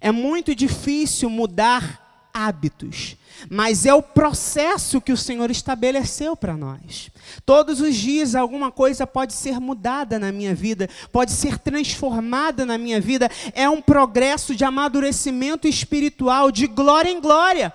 É 0.00 0.10
muito 0.10 0.54
difícil 0.54 1.28
mudar 1.28 2.03
hábitos, 2.34 3.16
mas 3.48 3.86
é 3.86 3.94
o 3.94 4.02
processo 4.02 5.00
que 5.00 5.12
o 5.12 5.16
Senhor 5.16 5.50
estabeleceu 5.52 6.36
para 6.36 6.56
nós. 6.56 7.10
Todos 7.46 7.80
os 7.80 7.94
dias 7.94 8.34
alguma 8.34 8.72
coisa 8.72 9.06
pode 9.06 9.32
ser 9.32 9.60
mudada 9.60 10.18
na 10.18 10.32
minha 10.32 10.52
vida, 10.52 10.90
pode 11.12 11.30
ser 11.30 11.58
transformada 11.58 12.66
na 12.66 12.76
minha 12.76 13.00
vida. 13.00 13.30
É 13.54 13.68
um 13.68 13.80
progresso 13.80 14.54
de 14.54 14.64
amadurecimento 14.64 15.68
espiritual, 15.68 16.50
de 16.50 16.66
glória 16.66 17.10
em 17.10 17.20
glória. 17.20 17.72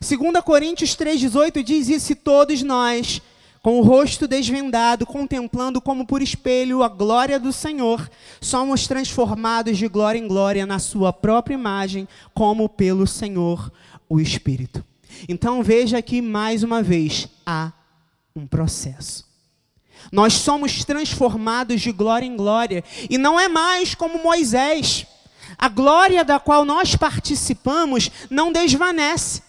2 0.00 0.44
Coríntios 0.44 0.96
3,18 0.96 1.62
diz 1.62 1.88
isso: 1.88 2.12
e 2.12 2.16
todos 2.16 2.62
nós 2.62 3.22
com 3.66 3.80
o 3.80 3.82
rosto 3.82 4.28
desvendado, 4.28 5.04
contemplando 5.04 5.80
como 5.80 6.06
por 6.06 6.22
espelho 6.22 6.84
a 6.84 6.88
glória 6.88 7.36
do 7.36 7.52
Senhor, 7.52 8.08
somos 8.40 8.86
transformados 8.86 9.76
de 9.76 9.88
glória 9.88 10.20
em 10.20 10.28
glória 10.28 10.64
na 10.64 10.78
Sua 10.78 11.12
própria 11.12 11.54
imagem, 11.54 12.06
como 12.32 12.68
pelo 12.68 13.08
Senhor, 13.08 13.72
o 14.08 14.20
Espírito. 14.20 14.84
Então 15.28 15.64
veja 15.64 15.98
aqui 15.98 16.22
mais 16.22 16.62
uma 16.62 16.80
vez: 16.80 17.26
há 17.44 17.72
um 18.36 18.46
processo. 18.46 19.26
Nós 20.12 20.34
somos 20.34 20.84
transformados 20.84 21.80
de 21.80 21.90
glória 21.90 22.24
em 22.24 22.36
glória, 22.36 22.84
e 23.10 23.18
não 23.18 23.40
é 23.40 23.48
mais 23.48 23.96
como 23.96 24.22
Moisés. 24.22 25.08
A 25.58 25.68
glória 25.68 26.24
da 26.24 26.38
qual 26.38 26.64
nós 26.64 26.94
participamos 26.94 28.12
não 28.30 28.52
desvanece 28.52 29.42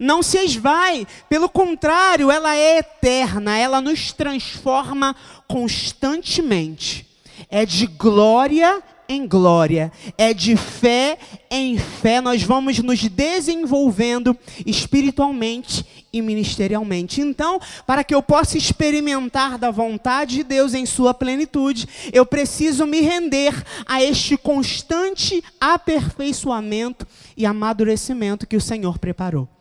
não 0.00 0.22
se 0.22 0.38
esvai, 0.38 1.06
pelo 1.28 1.46
contrário, 1.46 2.30
ela 2.30 2.56
é 2.56 2.78
eterna, 2.78 3.58
ela 3.58 3.82
nos 3.82 4.12
transforma 4.12 5.14
constantemente. 5.46 7.06
É 7.50 7.66
de 7.66 7.86
glória 7.86 8.82
em 9.06 9.26
glória, 9.26 9.92
é 10.16 10.32
de 10.32 10.56
fé 10.56 11.18
em 11.50 11.76
fé, 11.76 12.20
nós 12.20 12.42
vamos 12.44 12.78
nos 12.78 13.02
desenvolvendo 13.02 14.36
espiritualmente 14.64 15.84
e 16.12 16.22
ministerialmente. 16.22 17.20
Então, 17.20 17.60
para 17.86 18.04
que 18.04 18.14
eu 18.14 18.22
possa 18.22 18.56
experimentar 18.56 19.58
da 19.58 19.70
vontade 19.70 20.36
de 20.36 20.44
Deus 20.44 20.74
em 20.74 20.86
sua 20.86 21.12
plenitude, 21.12 21.88
eu 22.12 22.24
preciso 22.24 22.86
me 22.86 23.00
render 23.00 23.52
a 23.84 24.02
este 24.02 24.36
constante 24.36 25.42
aperfeiçoamento 25.60 27.06
e 27.36 27.44
amadurecimento 27.44 28.46
que 28.46 28.56
o 28.56 28.60
Senhor 28.60 28.98
preparou. 28.98 29.59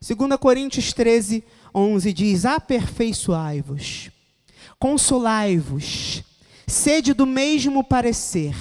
2 0.00 0.38
Coríntios 0.38 0.92
13, 0.92 1.42
11 1.74 2.12
diz: 2.12 2.44
Aperfeiçoai-vos, 2.44 4.10
consolai-vos, 4.78 6.22
sede 6.66 7.12
do 7.12 7.26
mesmo 7.26 7.82
parecer, 7.82 8.54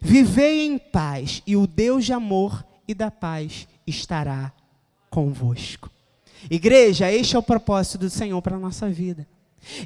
vivei 0.00 0.66
em 0.66 0.78
paz, 0.78 1.42
e 1.46 1.56
o 1.56 1.66
Deus 1.66 2.04
de 2.04 2.12
amor 2.12 2.64
e 2.86 2.94
da 2.94 3.10
paz 3.10 3.66
estará 3.86 4.52
convosco. 5.10 5.90
Igreja, 6.50 7.12
este 7.12 7.36
é 7.36 7.38
o 7.38 7.42
propósito 7.42 7.98
do 7.98 8.10
Senhor 8.10 8.40
para 8.42 8.56
a 8.56 8.60
nossa 8.60 8.88
vida. 8.88 9.26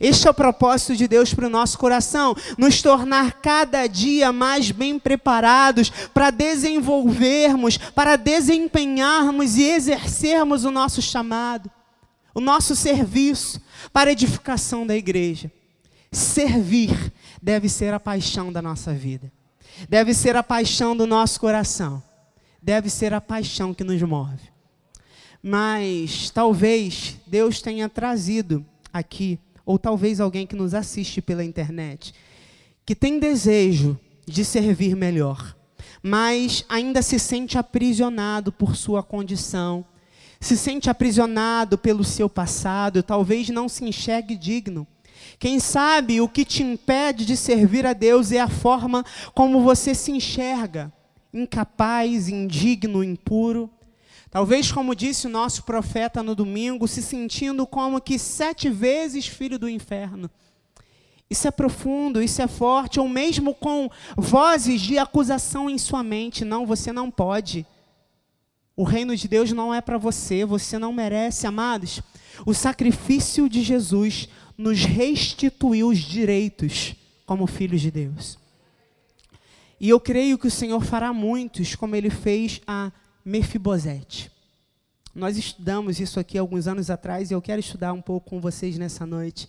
Este 0.00 0.26
é 0.26 0.30
o 0.30 0.34
propósito 0.34 0.96
de 0.96 1.06
Deus 1.06 1.34
para 1.34 1.46
o 1.46 1.50
nosso 1.50 1.78
coração, 1.78 2.34
nos 2.56 2.80
tornar 2.80 3.40
cada 3.40 3.86
dia 3.86 4.32
mais 4.32 4.70
bem 4.70 4.98
preparados 4.98 5.90
para 6.14 6.30
desenvolvermos, 6.30 7.76
para 7.76 8.16
desempenharmos 8.16 9.56
e 9.56 9.64
exercermos 9.64 10.64
o 10.64 10.70
nosso 10.70 11.02
chamado, 11.02 11.70
o 12.34 12.40
nosso 12.40 12.74
serviço 12.74 13.60
para 13.92 14.10
a 14.10 14.12
edificação 14.12 14.86
da 14.86 14.96
igreja. 14.96 15.52
Servir 16.10 17.12
deve 17.42 17.68
ser 17.68 17.92
a 17.92 18.00
paixão 18.00 18.50
da 18.50 18.62
nossa 18.62 18.94
vida, 18.94 19.30
deve 19.88 20.14
ser 20.14 20.36
a 20.36 20.42
paixão 20.42 20.96
do 20.96 21.06
nosso 21.06 21.38
coração, 21.38 22.02
deve 22.62 22.88
ser 22.88 23.12
a 23.12 23.20
paixão 23.20 23.74
que 23.74 23.84
nos 23.84 24.00
move. 24.00 24.56
Mas 25.42 26.30
talvez 26.30 27.16
Deus 27.26 27.60
tenha 27.60 27.88
trazido 27.88 28.64
aqui 28.92 29.38
ou 29.66 29.78
talvez 29.78 30.20
alguém 30.20 30.46
que 30.46 30.54
nos 30.54 30.72
assiste 30.72 31.20
pela 31.20 31.44
internet, 31.44 32.14
que 32.86 32.94
tem 32.94 33.18
desejo 33.18 33.98
de 34.24 34.44
servir 34.44 34.94
melhor, 34.94 35.56
mas 36.02 36.64
ainda 36.68 37.02
se 37.02 37.18
sente 37.18 37.58
aprisionado 37.58 38.52
por 38.52 38.76
sua 38.76 39.02
condição, 39.02 39.84
se 40.40 40.56
sente 40.56 40.88
aprisionado 40.88 41.76
pelo 41.76 42.04
seu 42.04 42.28
passado, 42.28 43.02
talvez 43.02 43.48
não 43.48 43.68
se 43.68 43.84
enxergue 43.84 44.36
digno. 44.36 44.86
Quem 45.38 45.58
sabe 45.58 46.20
o 46.20 46.28
que 46.28 46.44
te 46.44 46.62
impede 46.62 47.26
de 47.26 47.36
servir 47.36 47.84
a 47.86 47.92
Deus 47.92 48.30
é 48.30 48.40
a 48.40 48.48
forma 48.48 49.04
como 49.34 49.62
você 49.62 49.94
se 49.94 50.12
enxerga, 50.12 50.92
incapaz, 51.32 52.28
indigno, 52.28 53.02
impuro. 53.02 53.68
Talvez, 54.36 54.70
como 54.70 54.94
disse 54.94 55.26
o 55.26 55.30
nosso 55.30 55.62
profeta 55.62 56.22
no 56.22 56.34
domingo, 56.34 56.86
se 56.86 57.00
sentindo 57.00 57.66
como 57.66 57.98
que 57.98 58.18
sete 58.18 58.68
vezes 58.68 59.26
filho 59.26 59.58
do 59.58 59.66
inferno. 59.66 60.30
Isso 61.30 61.48
é 61.48 61.50
profundo, 61.50 62.22
isso 62.22 62.42
é 62.42 62.46
forte, 62.46 63.00
ou 63.00 63.08
mesmo 63.08 63.54
com 63.54 63.88
vozes 64.14 64.82
de 64.82 64.98
acusação 64.98 65.70
em 65.70 65.78
sua 65.78 66.02
mente. 66.02 66.44
Não, 66.44 66.66
você 66.66 66.92
não 66.92 67.10
pode. 67.10 67.64
O 68.76 68.84
reino 68.84 69.16
de 69.16 69.26
Deus 69.26 69.52
não 69.52 69.72
é 69.72 69.80
para 69.80 69.96
você, 69.96 70.44
você 70.44 70.78
não 70.78 70.92
merece, 70.92 71.46
amados. 71.46 72.02
O 72.44 72.52
sacrifício 72.52 73.48
de 73.48 73.62
Jesus 73.62 74.28
nos 74.58 74.84
restituiu 74.84 75.88
os 75.88 75.98
direitos 76.00 76.94
como 77.24 77.46
filhos 77.46 77.80
de 77.80 77.90
Deus. 77.90 78.38
E 79.80 79.88
eu 79.88 79.98
creio 79.98 80.36
que 80.36 80.46
o 80.46 80.50
Senhor 80.50 80.84
fará 80.84 81.10
muitos, 81.10 81.74
como 81.74 81.96
ele 81.96 82.10
fez 82.10 82.60
a 82.66 82.92
Mefibosete. 83.26 84.30
Nós 85.12 85.36
estudamos 85.36 85.98
isso 85.98 86.20
aqui 86.20 86.38
alguns 86.38 86.68
anos 86.68 86.90
atrás 86.90 87.28
e 87.28 87.34
eu 87.34 87.42
quero 87.42 87.58
estudar 87.58 87.92
um 87.92 88.00
pouco 88.00 88.30
com 88.30 88.40
vocês 88.40 88.78
nessa 88.78 89.04
noite. 89.04 89.48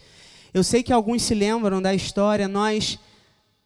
Eu 0.52 0.63
sei 0.63 0.82
que 0.82 0.92
alguns 0.92 1.22
se 1.22 1.36
lembram 1.36 1.80
da 1.80 1.94
história, 1.94 2.48
nós 2.48 2.98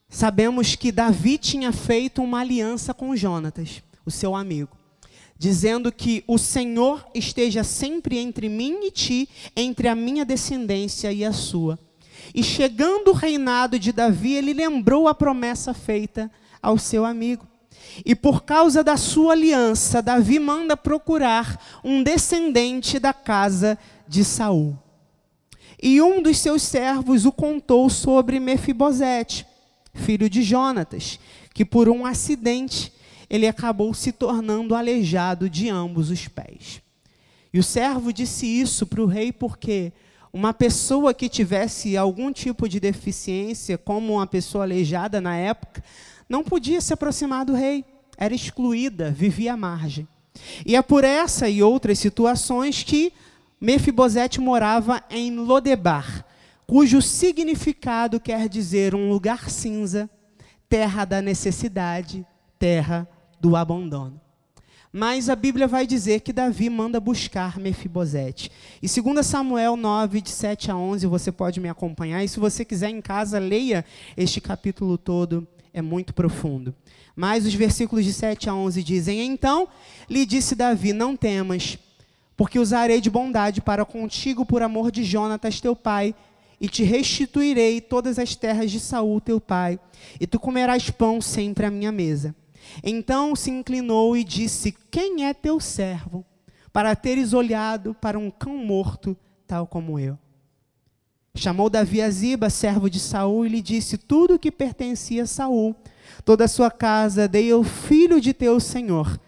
sabemos 0.10 0.76
que 0.76 0.92
Davi 0.92 1.38
tinha 1.38 1.72
feito 1.72 2.22
uma 2.22 2.42
aliança 2.42 2.94
com 2.94 3.16
Jonatas, 3.16 3.82
o 4.06 4.12
seu 4.12 4.36
amigo, 4.36 4.76
dizendo 5.38 5.94
que 5.94 6.26
o 6.28 6.38
Senhor 6.38 7.08
esteja 7.16 7.64
sempre 7.64 8.18
entre 8.18 8.50
mim 8.50 8.84
e 8.84 8.92
ti, 8.92 9.30
entre 9.56 9.88
a 9.88 9.96
minha 9.96 10.26
descendência 10.26 11.14
e 11.14 11.24
a 11.24 11.32
sua. 11.32 11.80
E 12.36 12.44
chegando 12.44 13.12
o 13.12 13.16
reinado 13.16 13.80
de 13.80 13.94
Davi, 13.94 14.34
ele 14.34 14.52
lembrou 14.52 15.08
a 15.08 15.16
promessa 15.16 15.74
feita 15.74 16.30
ao 16.62 16.78
seu 16.78 17.06
amigo. 17.06 17.48
E 18.06 18.16
por 18.16 18.44
causa 18.44 18.84
da 18.84 18.98
sua 18.98 19.34
aliança, 19.34 20.02
Davi 20.02 20.40
manda 20.40 20.76
procurar 20.78 21.62
um 21.84 22.04
descendente 22.04 23.00
da 23.00 23.14
casa 23.14 23.78
de 24.08 24.24
Saul. 24.24 24.78
E 25.82 26.02
um 26.02 26.22
dos 26.22 26.38
seus 26.38 26.62
servos 26.62 27.26
o 27.26 27.32
contou 27.32 27.90
sobre 27.90 28.40
Mefibosete, 28.40 29.46
filho 29.94 30.30
de 30.30 30.44
Jonatas, 30.44 31.20
que 31.54 31.66
por 31.66 31.90
um 31.90 32.06
acidente 32.06 32.94
ele 33.30 33.48
acabou 33.48 33.94
se 33.94 34.12
tornando 34.12 34.76
aleijado 34.76 35.50
de 35.50 35.70
ambos 35.70 36.10
os 36.10 36.28
pés. 36.28 36.82
E 37.54 37.60
o 37.60 37.64
servo 37.64 38.14
disse 38.14 38.46
isso 38.46 38.86
para 38.86 39.02
o 39.02 39.06
rei 39.06 39.32
porque 39.32 39.92
uma 40.34 40.54
pessoa 40.54 41.14
que 41.14 41.28
tivesse 41.28 41.98
algum 41.98 42.32
tipo 42.32 42.70
de 42.70 42.80
deficiência, 42.80 43.78
como 43.78 44.14
uma 44.14 44.28
pessoa 44.28 44.64
aleijada 44.64 45.20
na 45.20 45.36
época, 45.36 45.84
não 46.32 46.46
podia 46.46 46.80
se 46.80 46.94
aproximar 46.94 47.44
do 47.44 47.54
rei, 47.54 47.84
era 48.18 48.34
excluída, 48.34 49.12
vivia 49.12 49.54
à 49.54 49.58
margem. 49.58 50.08
E 50.66 50.78
é 50.78 50.82
por 50.82 51.04
essa 51.04 51.50
e 51.50 51.62
outras 51.62 52.00
situações 52.00 52.84
que 52.84 53.12
Mefibosete 53.60 54.40
morava 54.40 55.04
em 55.10 55.36
Lodebar, 55.36 56.26
cujo 56.66 57.02
significado 57.02 58.18
quer 58.18 58.48
dizer 58.48 58.96
um 58.96 59.10
lugar 59.10 59.50
cinza, 59.50 60.10
terra 60.70 61.04
da 61.04 61.22
necessidade, 61.22 62.26
terra 62.58 63.06
do 63.42 63.58
abandono. 63.58 64.20
Mas 64.94 65.30
a 65.30 65.36
Bíblia 65.36 65.68
vai 65.68 65.86
dizer 65.86 66.22
que 66.22 66.32
Davi 66.32 66.70
manda 66.70 67.00
buscar 67.00 67.60
Mefibosete. 67.60 68.50
E 68.82 68.88
2 68.88 69.26
Samuel 69.26 69.76
9, 69.76 70.22
de 70.22 70.30
7 70.30 70.72
a 70.72 70.78
11, 70.78 71.08
você 71.08 71.32
pode 71.32 71.60
me 71.60 71.68
acompanhar. 71.68 72.24
E 72.24 72.28
se 72.28 72.40
você 72.40 72.64
quiser 72.64 72.90
em 72.90 73.02
casa, 73.02 73.38
leia 73.38 73.86
este 74.16 74.40
capítulo 74.40 74.98
todo 74.98 75.48
é 75.74 75.82
muito 75.82 76.14
profundo. 76.14 76.74
Mas 77.16 77.46
os 77.46 77.54
versículos 77.54 78.06
de 78.06 78.14
7 78.14 78.50
a 78.50 78.56
11 78.56 78.84
dizem: 78.84 79.22
Então 79.26 79.68
lhe 80.10 80.26
disse 80.26 80.56
Davi: 80.56 80.94
Não 80.94 81.16
temas, 81.16 81.78
porque 82.36 82.60
usarei 82.60 83.02
de 83.02 83.10
bondade 83.10 83.62
para 83.62 83.86
contigo 83.86 84.46
por 84.46 84.62
amor 84.62 84.92
de 84.92 85.04
Jonatas 85.04 85.60
teu 85.60 85.76
pai, 85.76 86.16
e 86.60 86.70
te 86.70 86.84
restituirei 86.84 87.82
todas 87.82 88.20
as 88.20 88.36
terras 88.36 88.72
de 88.72 88.80
Saul 88.80 89.20
teu 89.20 89.40
pai, 89.42 89.80
e 90.20 90.28
tu 90.28 90.40
comerás 90.40 90.90
pão 90.90 91.20
sempre 91.20 91.66
à 91.66 91.72
minha 91.72 91.92
mesa. 91.92 92.36
Então 92.84 93.36
se 93.36 93.50
inclinou 93.50 94.16
e 94.16 94.24
disse: 94.24 94.76
Quem 94.90 95.26
é 95.26 95.34
teu 95.34 95.60
servo, 95.60 96.26
para 96.72 96.96
teres 96.96 97.34
olhado 97.34 97.96
para 98.00 98.18
um 98.18 98.30
cão 98.30 98.58
morto, 98.58 99.18
tal 99.48 99.68
como 99.68 100.00
eu? 100.00 100.18
Chamou 101.42 101.72
Davi 101.72 102.04
a 102.04 102.10
Ziba, 102.12 102.52
servo 102.52 102.88
de 102.88 103.00
Saul, 103.00 103.48
e 103.48 103.50
lhe 103.50 103.64
disse 103.64 103.98
tudo 103.98 104.36
o 104.36 104.40
que 104.40 104.52
pertencia 104.52 105.24
a 105.24 105.26
Saul. 105.26 105.76
Toda 106.24 106.46
a 106.46 106.48
sua 106.48 106.70
casa 106.70 107.28
dei 107.28 107.52
ao 107.52 107.64
filho 107.64 108.22
de 108.22 108.32
teu 108.32 108.60
senhor. 108.60 109.20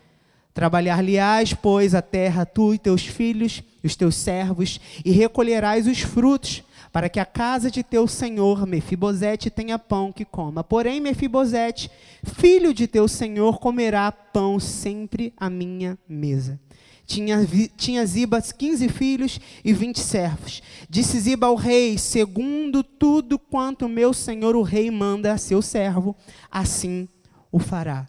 Trabalhar-lhe-ás, 0.54 1.56
pois, 1.56 1.96
a 1.96 2.04
terra, 2.04 2.46
tu 2.46 2.72
e 2.72 2.78
teus 2.78 3.04
filhos, 3.04 3.64
os 3.84 3.96
teus 3.96 4.14
servos, 4.14 4.80
e 5.04 5.10
recolherás 5.10 5.88
os 5.88 6.02
frutos, 6.02 6.64
para 6.92 7.10
que 7.10 7.20
a 7.20 7.26
casa 7.26 7.72
de 7.72 7.82
teu 7.82 8.08
senhor, 8.08 8.68
Mefibosete, 8.68 9.50
tenha 9.50 9.80
pão 9.80 10.12
que 10.12 10.24
coma. 10.24 10.64
Porém, 10.64 11.02
Mefibosete, 11.02 11.90
filho 12.24 12.76
de 12.76 12.86
teu 12.86 13.08
senhor, 13.08 13.58
comerá 13.58 14.12
pão 14.12 14.60
sempre 14.60 15.34
à 15.36 15.50
minha 15.50 15.98
mesa. 16.08 16.60
Tinha, 17.06 17.38
tinha 17.76 18.06
Ziba 18.06 18.42
quinze 18.42 18.88
filhos 18.88 19.40
e 19.64 19.74
vinte 19.74 20.00
servos. 20.00 20.62
Disse 20.90 21.20
Ziba 21.20 21.48
ao 21.48 21.56
rei: 21.56 21.98
Segundo 21.98 22.84
tudo 22.84 23.38
quanto 23.38 23.90
meu 23.90 24.14
senhor 24.14 24.56
o 24.56 24.62
rei 24.62 24.90
manda 24.90 25.34
a 25.34 25.38
seu 25.38 25.62
servo, 25.62 26.16
assim 26.50 27.08
o 27.52 27.60
fará. 27.60 28.08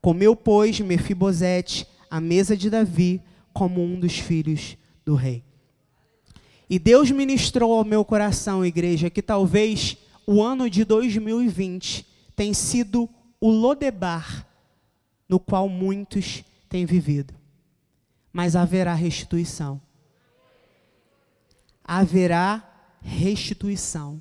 Comeu, 0.00 0.36
pois, 0.36 0.78
Mefibosete 0.80 1.86
à 2.10 2.20
mesa 2.20 2.56
de 2.56 2.68
Davi 2.68 3.22
como 3.52 3.82
um 3.82 3.98
dos 3.98 4.18
filhos 4.18 4.76
do 5.04 5.14
rei. 5.14 5.42
E 6.68 6.78
Deus 6.78 7.10
ministrou 7.10 7.72
ao 7.72 7.84
meu 7.84 8.04
coração, 8.04 8.64
igreja, 8.64 9.08
que 9.08 9.22
talvez 9.22 9.96
o 10.26 10.42
ano 10.42 10.68
de 10.68 10.84
2020 10.84 12.06
tenha 12.36 12.54
sido 12.54 13.08
o 13.40 13.50
Lodebar 13.50 14.46
no 15.28 15.38
qual 15.40 15.68
muitos 15.68 16.44
têm 16.68 16.84
vivido 16.84 17.34
mas 18.34 18.56
haverá 18.56 18.92
restituição. 18.94 19.80
Haverá 21.84 22.68
restituição. 23.00 24.20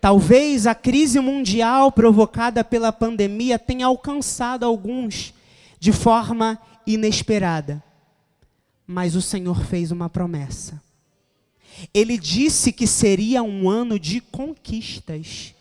Talvez 0.00 0.64
a 0.64 0.76
crise 0.76 1.18
mundial 1.18 1.90
provocada 1.90 2.62
pela 2.62 2.92
pandemia 2.92 3.58
tenha 3.58 3.86
alcançado 3.86 4.64
alguns 4.64 5.34
de 5.80 5.90
forma 5.90 6.56
inesperada. 6.86 7.82
Mas 8.86 9.16
o 9.16 9.22
Senhor 9.22 9.64
fez 9.64 9.90
uma 9.90 10.08
promessa. 10.08 10.80
Ele 11.92 12.16
disse 12.16 12.72
que 12.72 12.86
seria 12.86 13.42
um 13.42 13.68
ano 13.68 13.98
de 13.98 14.20
conquistas. 14.20 15.52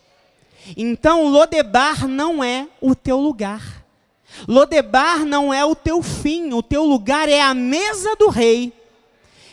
Então, 0.77 1.27
Lodebar 1.27 2.07
não 2.07 2.43
é 2.43 2.67
o 2.79 2.93
teu 2.93 3.19
lugar. 3.19 3.84
Lodebar 4.47 5.25
não 5.25 5.53
é 5.53 5.63
o 5.63 5.75
teu 5.75 6.01
fim, 6.01 6.53
o 6.53 6.61
teu 6.61 6.83
lugar 6.83 7.29
é 7.29 7.41
a 7.41 7.53
mesa 7.53 8.15
do 8.15 8.29
rei. 8.29 8.73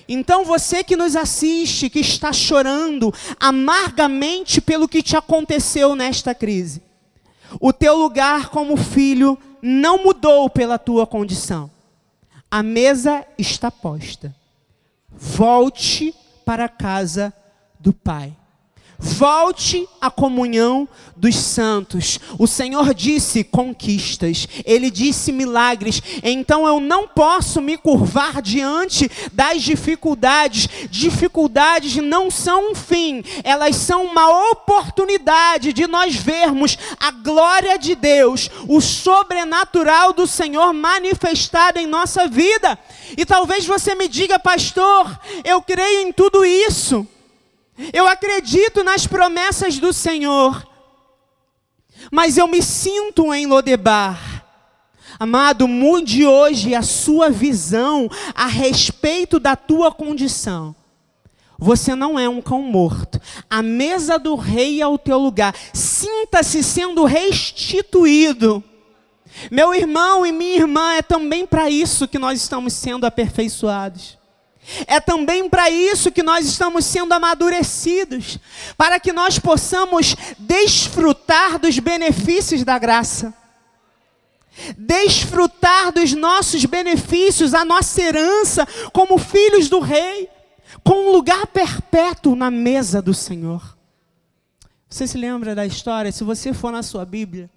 Então 0.08 0.44
você 0.44 0.82
que 0.82 0.96
nos 0.96 1.16
assiste, 1.16 1.88
que 1.88 2.00
está 2.00 2.32
chorando 2.32 3.12
amargamente 3.38 4.60
pelo 4.60 4.88
que 4.88 5.02
te 5.02 5.16
aconteceu 5.16 5.94
nesta 5.94 6.34
crise, 6.34 6.82
o 7.60 7.72
teu 7.72 7.96
lugar 7.96 8.48
como 8.48 8.76
filho 8.76 9.38
não 9.60 10.02
mudou 10.02 10.50
pela 10.50 10.78
tua 10.78 11.06
condição. 11.06 11.70
A 12.50 12.62
mesa 12.62 13.24
está 13.38 13.70
posta. 13.70 14.34
Volte 15.10 16.14
para 16.44 16.64
a 16.64 16.68
casa 16.68 17.32
do 17.78 17.92
Pai. 17.92 18.36
Volte 19.04 19.88
à 20.00 20.12
comunhão 20.12 20.88
dos 21.16 21.34
santos. 21.34 22.20
O 22.38 22.46
Senhor 22.46 22.94
disse 22.94 23.42
conquistas, 23.42 24.46
Ele 24.64 24.92
disse 24.92 25.32
milagres. 25.32 26.00
Então 26.22 26.68
eu 26.68 26.78
não 26.78 27.08
posso 27.08 27.60
me 27.60 27.76
curvar 27.76 28.40
diante 28.40 29.10
das 29.32 29.60
dificuldades. 29.60 30.68
Dificuldades 30.88 31.96
não 31.96 32.30
são 32.30 32.70
um 32.70 32.74
fim, 32.76 33.24
elas 33.42 33.74
são 33.74 34.04
uma 34.04 34.50
oportunidade 34.52 35.72
de 35.72 35.88
nós 35.88 36.14
vermos 36.14 36.78
a 37.00 37.10
glória 37.10 37.76
de 37.76 37.96
Deus, 37.96 38.48
o 38.68 38.80
sobrenatural 38.80 40.12
do 40.12 40.28
Senhor 40.28 40.72
manifestado 40.72 41.80
em 41.80 41.88
nossa 41.88 42.28
vida. 42.28 42.78
E 43.16 43.26
talvez 43.26 43.66
você 43.66 43.96
me 43.96 44.06
diga, 44.06 44.38
pastor, 44.38 45.18
eu 45.42 45.60
creio 45.60 46.06
em 46.06 46.12
tudo 46.12 46.44
isso. 46.44 47.04
Eu 47.92 48.06
acredito 48.06 48.84
nas 48.84 49.06
promessas 49.06 49.78
do 49.78 49.92
Senhor, 49.92 50.66
mas 52.10 52.36
eu 52.36 52.46
me 52.46 52.62
sinto 52.62 53.32
em 53.32 53.46
Lodebar. 53.46 54.44
Amado, 55.18 55.68
mude 55.68 56.26
hoje 56.26 56.74
a 56.74 56.82
sua 56.82 57.30
visão 57.30 58.10
a 58.34 58.46
respeito 58.46 59.38
da 59.38 59.54
tua 59.54 59.92
condição. 59.92 60.74
Você 61.58 61.94
não 61.94 62.18
é 62.18 62.28
um 62.28 62.42
cão 62.42 62.60
morto. 62.60 63.20
A 63.48 63.62
mesa 63.62 64.18
do 64.18 64.34
rei 64.34 64.82
é 64.82 64.86
o 64.86 64.98
teu 64.98 65.16
lugar. 65.18 65.54
Sinta-se 65.72 66.60
sendo 66.62 67.04
restituído. 67.04 68.64
Meu 69.50 69.72
irmão 69.72 70.26
e 70.26 70.32
minha 70.32 70.56
irmã, 70.56 70.94
é 70.94 71.02
também 71.02 71.46
para 71.46 71.70
isso 71.70 72.08
que 72.08 72.18
nós 72.18 72.40
estamos 72.40 72.72
sendo 72.72 73.06
aperfeiçoados. 73.06 74.18
É 74.86 75.00
também 75.00 75.48
para 75.48 75.68
isso 75.68 76.12
que 76.12 76.22
nós 76.22 76.46
estamos 76.46 76.84
sendo 76.84 77.12
amadurecidos, 77.12 78.38
para 78.76 79.00
que 79.00 79.12
nós 79.12 79.38
possamos 79.38 80.14
desfrutar 80.38 81.58
dos 81.58 81.78
benefícios 81.78 82.62
da 82.62 82.78
graça, 82.78 83.34
desfrutar 84.76 85.92
dos 85.92 86.12
nossos 86.12 86.64
benefícios, 86.64 87.54
a 87.54 87.64
nossa 87.64 88.00
herança 88.00 88.66
como 88.92 89.18
filhos 89.18 89.68
do 89.68 89.80
Rei, 89.80 90.28
com 90.84 91.08
um 91.08 91.12
lugar 91.12 91.46
perpétuo 91.48 92.36
na 92.36 92.50
mesa 92.50 93.02
do 93.02 93.12
Senhor. 93.12 93.76
Você 94.88 95.06
se 95.06 95.18
lembra 95.18 95.54
da 95.54 95.66
história? 95.66 96.12
Se 96.12 96.22
você 96.22 96.52
for 96.52 96.70
na 96.70 96.82
sua 96.82 97.04
Bíblia, 97.04 97.50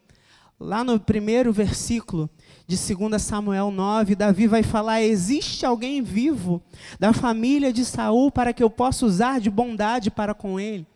lá 0.60 0.84
no 0.84 1.00
primeiro 1.00 1.52
versículo, 1.54 2.30
de 2.68 2.78
2 2.78 3.22
Samuel 3.22 3.70
9, 3.70 4.16
Davi 4.16 4.48
vai 4.48 4.64
falar: 4.64 5.02
existe 5.02 5.66
alguém 5.66 6.02
vivo 6.02 6.62
da 7.00 7.14
família 7.14 7.72
de 7.72 7.86
Saul 7.86 8.32
para 8.32 8.54
que 8.54 8.64
eu 8.64 8.70
possa 8.70 9.06
usar 9.06 9.40
de 9.40 9.50
bondade 9.50 10.10
para 10.10 10.34
com 10.34 10.60
ele? 10.60 10.88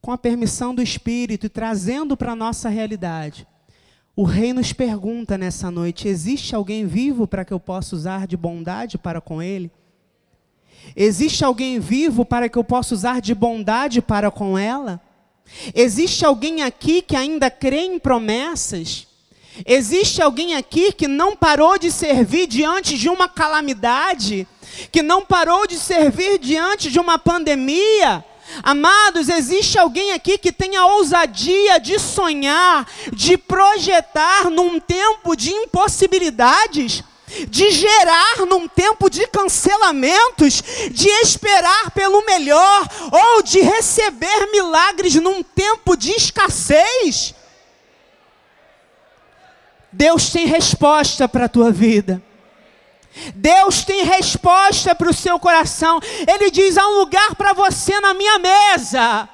Com 0.00 0.12
a 0.12 0.18
permissão 0.18 0.74
do 0.74 0.80
Espírito 0.80 1.46
e 1.46 1.48
trazendo 1.48 2.16
para 2.16 2.32
a 2.32 2.36
nossa 2.36 2.68
realidade. 2.68 3.46
O 4.14 4.22
rei 4.22 4.52
nos 4.52 4.72
pergunta 4.72 5.36
nessa 5.36 5.70
noite: 5.70 6.06
existe 6.06 6.54
alguém 6.54 6.86
vivo 6.86 7.26
para 7.26 7.44
que 7.44 7.52
eu 7.52 7.60
possa 7.60 7.96
usar 7.96 8.26
de 8.28 8.36
bondade 8.36 8.96
para 8.96 9.20
com 9.20 9.42
ele? 9.42 9.72
Existe 10.94 11.44
alguém 11.44 11.80
vivo 11.80 12.24
para 12.24 12.48
que 12.48 12.56
eu 12.56 12.64
possa 12.64 12.94
usar 12.94 13.20
de 13.20 13.34
bondade 13.34 14.00
para 14.00 14.30
com 14.30 14.56
ela? 14.56 15.00
Existe 15.74 16.24
alguém 16.24 16.62
aqui 16.62 17.02
que 17.02 17.16
ainda 17.16 17.50
crê 17.50 17.80
em 17.80 17.98
promessas? 17.98 19.09
Existe 19.66 20.22
alguém 20.22 20.54
aqui 20.54 20.92
que 20.92 21.06
não 21.06 21.36
parou 21.36 21.78
de 21.78 21.90
servir 21.90 22.46
diante 22.46 22.96
de 22.96 23.08
uma 23.08 23.28
calamidade, 23.28 24.46
que 24.90 25.02
não 25.02 25.24
parou 25.24 25.66
de 25.66 25.76
servir 25.78 26.38
diante 26.38 26.90
de 26.90 26.98
uma 26.98 27.18
pandemia? 27.18 28.24
Amados, 28.62 29.28
existe 29.28 29.78
alguém 29.78 30.12
aqui 30.12 30.36
que 30.36 30.50
tem 30.50 30.76
a 30.76 30.86
ousadia 30.86 31.78
de 31.78 31.98
sonhar, 31.98 32.86
de 33.12 33.36
projetar 33.36 34.50
num 34.50 34.80
tempo 34.80 35.36
de 35.36 35.50
impossibilidades? 35.52 37.04
de 37.48 37.70
gerar 37.70 38.44
num 38.44 38.66
tempo 38.66 39.08
de 39.08 39.24
cancelamentos, 39.28 40.62
de 40.90 41.08
esperar 41.22 41.92
pelo 41.92 42.26
melhor 42.26 42.88
ou 43.12 43.42
de 43.42 43.60
receber 43.60 44.50
milagres 44.50 45.14
num 45.14 45.40
tempo 45.40 45.96
de 45.96 46.10
escassez. 46.10 47.32
Deus 49.92 50.30
tem 50.30 50.46
resposta 50.46 51.28
para 51.28 51.46
a 51.46 51.48
tua 51.48 51.70
vida. 51.70 52.22
Deus 53.34 53.84
tem 53.84 54.04
resposta 54.04 54.94
para 54.94 55.10
o 55.10 55.14
seu 55.14 55.38
coração. 55.38 56.00
Ele 56.26 56.50
diz: 56.50 56.78
há 56.78 56.86
um 56.86 56.98
lugar 56.98 57.34
para 57.34 57.52
você 57.52 57.98
na 58.00 58.14
minha 58.14 58.38
mesa. 58.38 59.28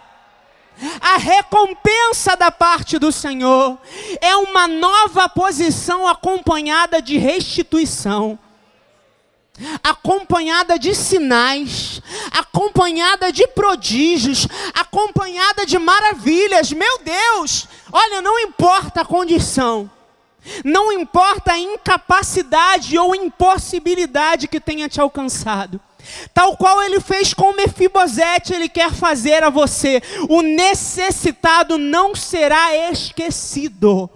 A 1.01 1.17
recompensa 1.17 2.37
da 2.37 2.51
parte 2.51 2.99
do 2.99 3.11
Senhor 3.11 3.79
é 4.21 4.37
uma 4.37 4.69
nova 4.69 5.27
posição 5.29 6.07
acompanhada 6.07 7.01
de 7.01 7.17
restituição, 7.17 8.39
acompanhada 9.83 10.79
de 10.79 10.95
sinais, 10.95 12.03
acompanhada 12.31 13.33
de 13.33 13.47
prodígios, 13.49 14.47
acompanhada 14.75 15.65
de 15.65 15.79
maravilhas. 15.79 16.71
Meu 16.73 16.99
Deus, 16.99 17.67
olha, 17.91 18.21
não 18.21 18.39
importa 18.39 19.01
a 19.01 19.07
condição. 19.07 19.91
Não 20.65 20.93
importa 20.93 21.53
a 21.53 21.59
incapacidade 21.59 22.99
ou 22.99 23.15
impossibilidade 23.15 24.49
que 24.49 24.61
tenha 24.61 24.89
te 24.89 25.01
alcançado. 25.01 25.81
Tal 26.33 26.57
qual 26.57 26.83
ele 26.83 27.01
fez 27.01 27.35
com 27.35 27.53
Mefibosete, 27.53 28.55
ele 28.55 28.69
quer 28.69 28.93
fazer 28.93 29.43
a 29.43 29.51
você. 29.51 30.01
O 30.29 30.41
necessitado 30.43 31.79
não 31.79 32.15
será 32.15 32.91
esquecido. 32.91 34.09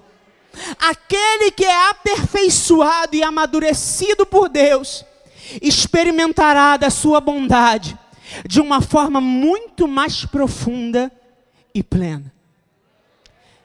Aquele 0.79 1.51
que 1.51 1.65
é 1.65 1.91
aperfeiçoado 1.91 3.17
e 3.17 3.23
amadurecido 3.23 4.27
por 4.27 4.49
Deus, 4.49 5.05
experimentará 5.61 6.77
da 6.77 6.91
sua 6.91 7.21
bondade, 7.21 7.99
de 8.47 8.61
uma 8.61 8.81
forma 8.81 9.21
muito 9.21 9.89
mais 9.89 10.25
profunda 10.25 11.11
e 11.75 11.83
plena. 11.83 12.33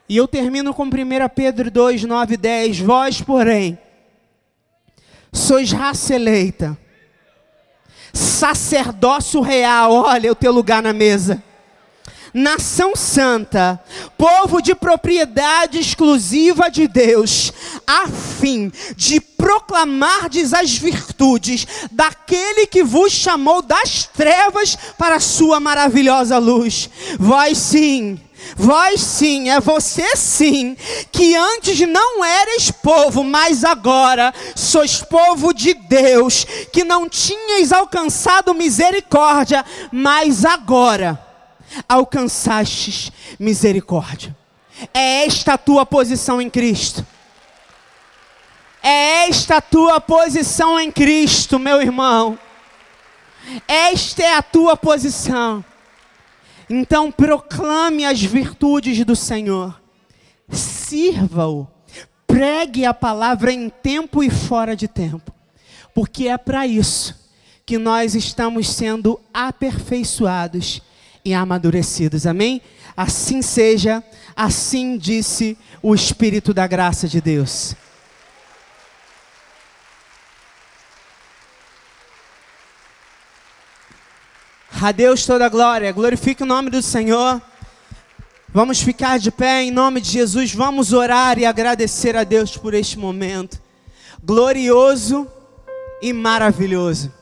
E 0.08 0.16
eu 0.16 0.28
termino 0.28 0.72
com 0.72 0.84
1 0.84 0.88
Pedro 1.34 1.70
2, 1.70 2.04
9 2.04 2.34
e 2.34 2.36
10. 2.36 2.80
Vós, 2.80 3.20
porém, 3.20 3.78
sois 5.32 5.72
raça 5.72 6.14
eleita, 6.14 6.78
sacerdócio 8.12 9.40
real, 9.40 9.92
olha 9.92 10.32
o 10.32 10.34
teu 10.34 10.52
lugar 10.52 10.82
na 10.82 10.92
mesa 10.92 11.42
nação 12.36 12.94
santa, 12.94 13.82
povo 14.18 14.60
de 14.60 14.74
propriedade 14.74 15.78
exclusiva 15.78 16.68
de 16.68 16.86
Deus, 16.86 17.50
a 17.86 18.08
fim 18.08 18.70
de 18.94 19.18
proclamardes 19.20 20.52
as 20.52 20.76
virtudes 20.76 21.66
daquele 21.90 22.66
que 22.66 22.84
vos 22.84 23.10
chamou 23.10 23.62
das 23.62 24.04
trevas 24.04 24.76
para 24.98 25.16
a 25.16 25.20
sua 25.20 25.58
maravilhosa 25.58 26.36
luz. 26.36 26.90
Vós 27.18 27.56
sim, 27.56 28.20
Vós 28.54 29.00
sim, 29.00 29.48
é 29.48 29.60
você 29.60 30.14
sim, 30.16 30.76
que 31.10 31.34
antes 31.34 31.80
não 31.80 32.24
eres 32.24 32.70
povo, 32.70 33.24
mas 33.24 33.64
agora 33.64 34.32
sois 34.54 35.02
povo 35.02 35.52
de 35.52 35.74
Deus, 35.74 36.44
que 36.72 36.84
não 36.84 37.08
tinhais 37.08 37.72
alcançado 37.72 38.54
misericórdia, 38.54 39.64
mas 39.90 40.44
agora 40.44 41.20
alcançastes 41.88 43.10
misericórdia. 43.38 44.36
É 44.92 45.24
esta 45.24 45.54
a 45.54 45.58
tua 45.58 45.86
posição 45.86 46.40
em 46.40 46.50
Cristo. 46.50 47.04
É 48.82 49.28
esta 49.28 49.56
a 49.56 49.60
tua 49.60 50.00
posição 50.00 50.78
em 50.78 50.92
Cristo, 50.92 51.58
meu 51.58 51.80
irmão. 51.80 52.38
Esta 53.66 54.22
é 54.22 54.34
a 54.36 54.42
tua 54.42 54.76
posição. 54.76 55.64
Então 56.68 57.12
proclame 57.12 58.04
as 58.04 58.20
virtudes 58.22 59.04
do 59.04 59.14
Senhor. 59.14 59.80
Sirva-o. 60.48 61.66
Pregue 62.26 62.84
a 62.84 62.92
palavra 62.92 63.52
em 63.52 63.68
tempo 63.68 64.22
e 64.22 64.30
fora 64.30 64.74
de 64.74 64.88
tempo. 64.88 65.32
Porque 65.94 66.28
é 66.28 66.36
para 66.36 66.66
isso 66.66 67.14
que 67.64 67.78
nós 67.78 68.14
estamos 68.14 68.68
sendo 68.68 69.20
aperfeiçoados 69.32 70.82
e 71.24 71.34
amadurecidos. 71.34 72.26
Amém? 72.26 72.60
Assim 72.96 73.42
seja, 73.42 74.02
assim 74.34 74.96
disse 74.96 75.56
o 75.82 75.94
Espírito 75.94 76.54
da 76.54 76.66
graça 76.66 77.08
de 77.08 77.20
Deus. 77.20 77.74
A 84.80 84.92
Deus 84.92 85.24
toda 85.24 85.46
a 85.46 85.48
glória, 85.48 85.90
glorifique 85.90 86.42
o 86.42 86.46
nome 86.46 86.68
do 86.68 86.82
Senhor. 86.82 87.40
Vamos 88.52 88.80
ficar 88.80 89.18
de 89.18 89.30
pé 89.30 89.62
em 89.62 89.70
nome 89.70 90.00
de 90.00 90.10
Jesus, 90.10 90.52
vamos 90.52 90.92
orar 90.92 91.38
e 91.38 91.46
agradecer 91.46 92.14
a 92.16 92.24
Deus 92.24 92.56
por 92.56 92.74
este 92.74 92.98
momento 92.98 93.60
glorioso 94.22 95.26
e 96.02 96.12
maravilhoso. 96.12 97.12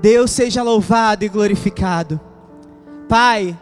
Deus 0.00 0.30
seja 0.32 0.62
louvado 0.62 1.24
e 1.24 1.28
glorificado. 1.28 2.20
Pai, 3.08 3.56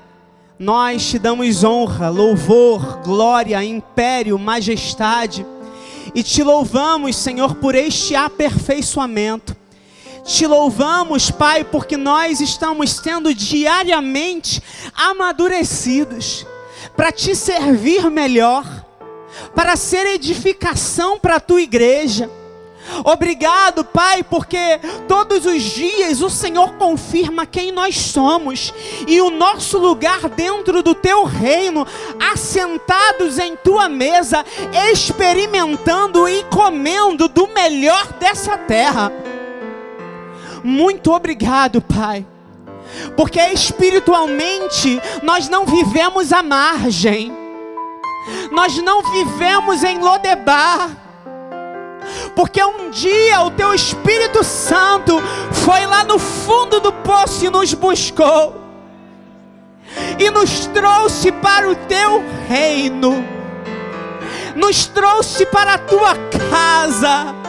nós 0.59 1.09
te 1.09 1.19
damos 1.19 1.63
honra, 1.63 2.09
louvor, 2.09 3.01
glória, 3.03 3.63
império, 3.63 4.39
majestade 4.39 5.47
e 6.15 6.23
te 6.23 6.43
louvamos, 6.43 7.17
Senhor, 7.17 7.57
por 7.57 7.75
este 7.75 8.17
aperfeiçoamento. 8.17 9.60
Te 10.25 10.47
louvamos, 10.47 11.31
Pai, 11.31 11.65
porque 11.65 11.97
nós 11.97 12.41
estamos 12.41 12.93
sendo 12.93 13.35
diariamente 13.35 14.63
amadurecidos 14.95 16.47
para 16.97 17.11
te 17.11 17.35
servir 17.35 18.11
melhor, 18.11 18.65
para 19.55 19.77
ser 19.77 20.07
edificação 20.07 21.19
para 21.19 21.37
a 21.37 21.41
tua 21.41 21.63
igreja 21.63 22.31
Obrigado, 23.05 23.85
Pai, 23.85 24.23
porque 24.23 24.59
todos 25.07 25.47
os 25.47 25.63
dias 25.63 26.21
o 26.21 26.29
Senhor 26.29 26.75
confirma 26.75 27.47
quem 27.47 27.71
nós 27.73 27.97
somos 27.97 28.75
e 29.07 29.21
o 29.21 29.31
nosso 29.31 29.79
lugar 29.79 30.29
dentro 30.29 30.83
do 30.83 30.95
teu 30.95 31.25
reino, 31.25 31.87
assentados 32.33 33.39
em 33.39 33.57
tua 33.57 33.89
mesa, 33.89 34.45
experimentando 34.91 36.29
e 36.29 36.43
comendo 36.45 37.29
do 37.29 37.47
melhor 37.49 38.13
dessa 38.15 38.59
terra. 38.59 39.13
Muito 40.63 41.13
obrigado, 41.13 41.81
Pai. 41.81 42.27
Porque 43.17 43.41
espiritualmente 43.41 45.01
nós 45.23 45.49
não 45.49 45.65
vivemos 45.65 46.33
à 46.33 46.43
margem, 46.43 47.33
nós 48.51 48.77
não 48.83 49.03
vivemos 49.03 49.85
em 49.85 49.99
Lodebar, 49.99 50.91
porque 52.35 52.63
um 52.63 52.91
dia 52.91 53.43
o 53.43 53.51
teu 53.51 53.73
Espírito 53.75 54.43
Santo 54.43 55.23
foi 55.53 55.87
lá 55.87 56.03
no 56.03 56.19
fundo 56.19 56.81
do 56.81 56.93
poço 56.93 57.45
e 57.45 57.51
nos 57.51 57.73
buscou, 57.75 58.57
e 60.19 60.31
nos 60.31 60.67
trouxe 60.67 61.31
para 61.31 61.69
o 61.71 61.77
teu 61.77 62.25
reino, 62.49 63.25
nos 64.57 64.87
trouxe 64.87 65.47
para 65.47 65.75
a 65.75 65.79
tua 65.79 66.15
casa, 66.51 67.40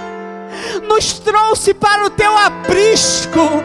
nos 0.87 1.13
trouxe 1.19 1.73
para 1.73 2.05
o 2.05 2.09
teu 2.09 2.37
aprisco, 2.37 3.63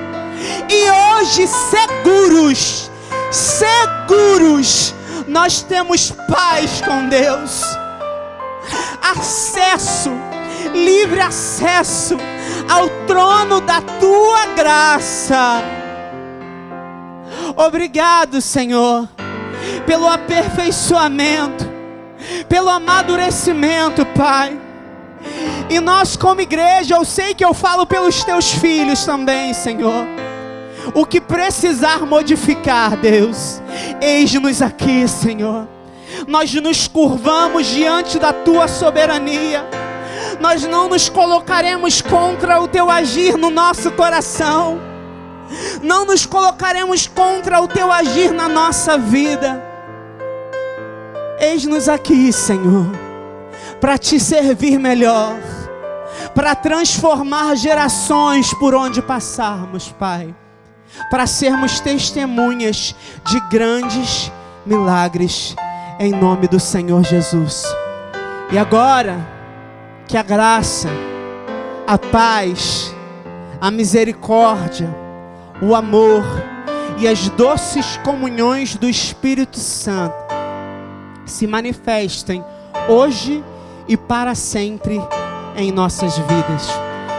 e 0.69 0.91
hoje 0.91 1.47
seguros, 1.47 2.91
seguros, 3.31 4.95
nós 5.27 5.63
temos 5.63 6.13
paz 6.29 6.81
com 6.81 7.09
Deus, 7.09 7.63
acesso 9.03 10.11
livre 10.73 11.21
acesso 11.21 12.17
ao 12.69 12.89
trono 13.07 13.61
da 13.61 13.81
tua 13.81 14.47
graça. 14.55 15.63
Obrigado, 17.57 18.41
Senhor, 18.41 19.09
pelo 19.87 20.07
aperfeiçoamento, 20.07 21.67
pelo 22.49 22.69
amadurecimento, 22.69 24.05
Pai. 24.07 24.66
E 25.69 25.81
nós, 25.81 26.17
como 26.17 26.41
igreja, 26.41 26.95
eu 26.95 27.05
sei 27.05 27.35
que 27.35 27.45
eu 27.45 27.53
falo 27.53 27.87
pelos 27.87 28.23
teus 28.23 28.53
filhos 28.53 29.05
também, 29.05 29.53
Senhor. 29.53 30.07
O 30.95 31.05
que 31.05 31.21
precisar 31.21 32.07
modificar, 32.07 32.97
Deus, 32.97 33.61
eis-nos 34.01 34.63
aqui, 34.63 35.09
Senhor. 35.09 35.67
Nós 36.29 36.53
nos 36.55 36.87
curvamos 36.87 37.67
diante 37.67 38.19
da 38.19 38.33
tua 38.33 38.69
soberania 38.69 39.65
nós 40.41 40.65
não 40.65 40.89
nos 40.89 41.09
colocaremos 41.09 42.03
contra 42.03 42.61
o 42.61 42.69
teu 42.69 42.91
agir 42.91 43.37
no 43.37 43.51
nosso 43.51 43.91
coração, 43.93 44.81
não 45.83 46.05
nos 46.05 46.27
colocaremos 46.27 47.07
contra 47.07 47.61
o 47.61 47.69
teu 47.69 47.91
agir 47.91 48.33
na 48.33 48.49
nossa 48.49 48.99
vida. 48.99 49.63
Eis-nos 51.39 51.89
aqui, 51.89 52.33
Senhor, 52.33 52.87
para 53.81 53.99
te 53.99 54.19
servir 54.19 54.79
melhor, 54.79 55.37
para 56.37 56.55
transformar 56.55 57.57
gerações 57.57 58.53
por 58.53 58.75
onde 58.75 59.01
passarmos, 59.01 59.91
Pai, 59.91 60.35
para 61.11 61.27
sermos 61.27 61.81
testemunhas 61.81 62.95
de 63.25 63.41
grandes 63.49 64.31
milagres, 64.67 65.57
em 65.99 66.13
nome 66.13 66.47
do 66.47 66.61
Senhor 66.61 67.03
Jesus. 67.03 67.65
E 68.53 68.59
agora, 68.59 69.27
que 70.07 70.19
a 70.19 70.23
graça, 70.23 70.91
a 71.87 71.97
paz, 71.97 72.95
a 73.59 73.71
misericórdia, 73.71 74.95
o 75.63 75.75
amor 75.75 76.23
e 76.99 77.09
as 77.09 77.31
doces 77.31 77.97
comunhões 78.05 78.77
do 78.77 78.87
Espírito 78.87 79.59
Santo 79.59 80.15
se 81.25 81.47
manifestem 81.47 82.45
hoje 82.91 83.43
e 83.89 83.97
para 83.97 84.35
sempre 84.35 85.01
em 85.57 85.73
nossas 85.73 86.17
vidas. 86.19 86.69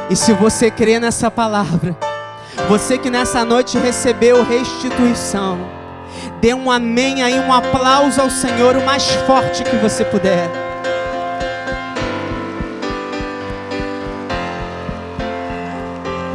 E 0.10 0.16
se 0.16 0.32
você 0.34 0.72
crê 0.72 1.00
nessa 1.00 1.30
palavra, 1.30 1.98
você 2.70 2.98
que 2.98 3.10
nessa 3.10 3.44
noite 3.44 3.78
recebeu 3.78 4.44
restituição, 4.44 5.60
dê 6.40 6.54
um 6.54 6.72
amém 6.72 7.24
aí, 7.24 7.40
um 7.40 7.52
aplauso 7.52 8.22
ao 8.22 8.30
Senhor 8.30 8.76
o 8.78 8.86
mais 8.86 9.06
forte 9.26 9.64
que 9.64 9.76
você 9.78 10.06
puder. 10.06 10.68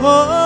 oh. 0.05 0.42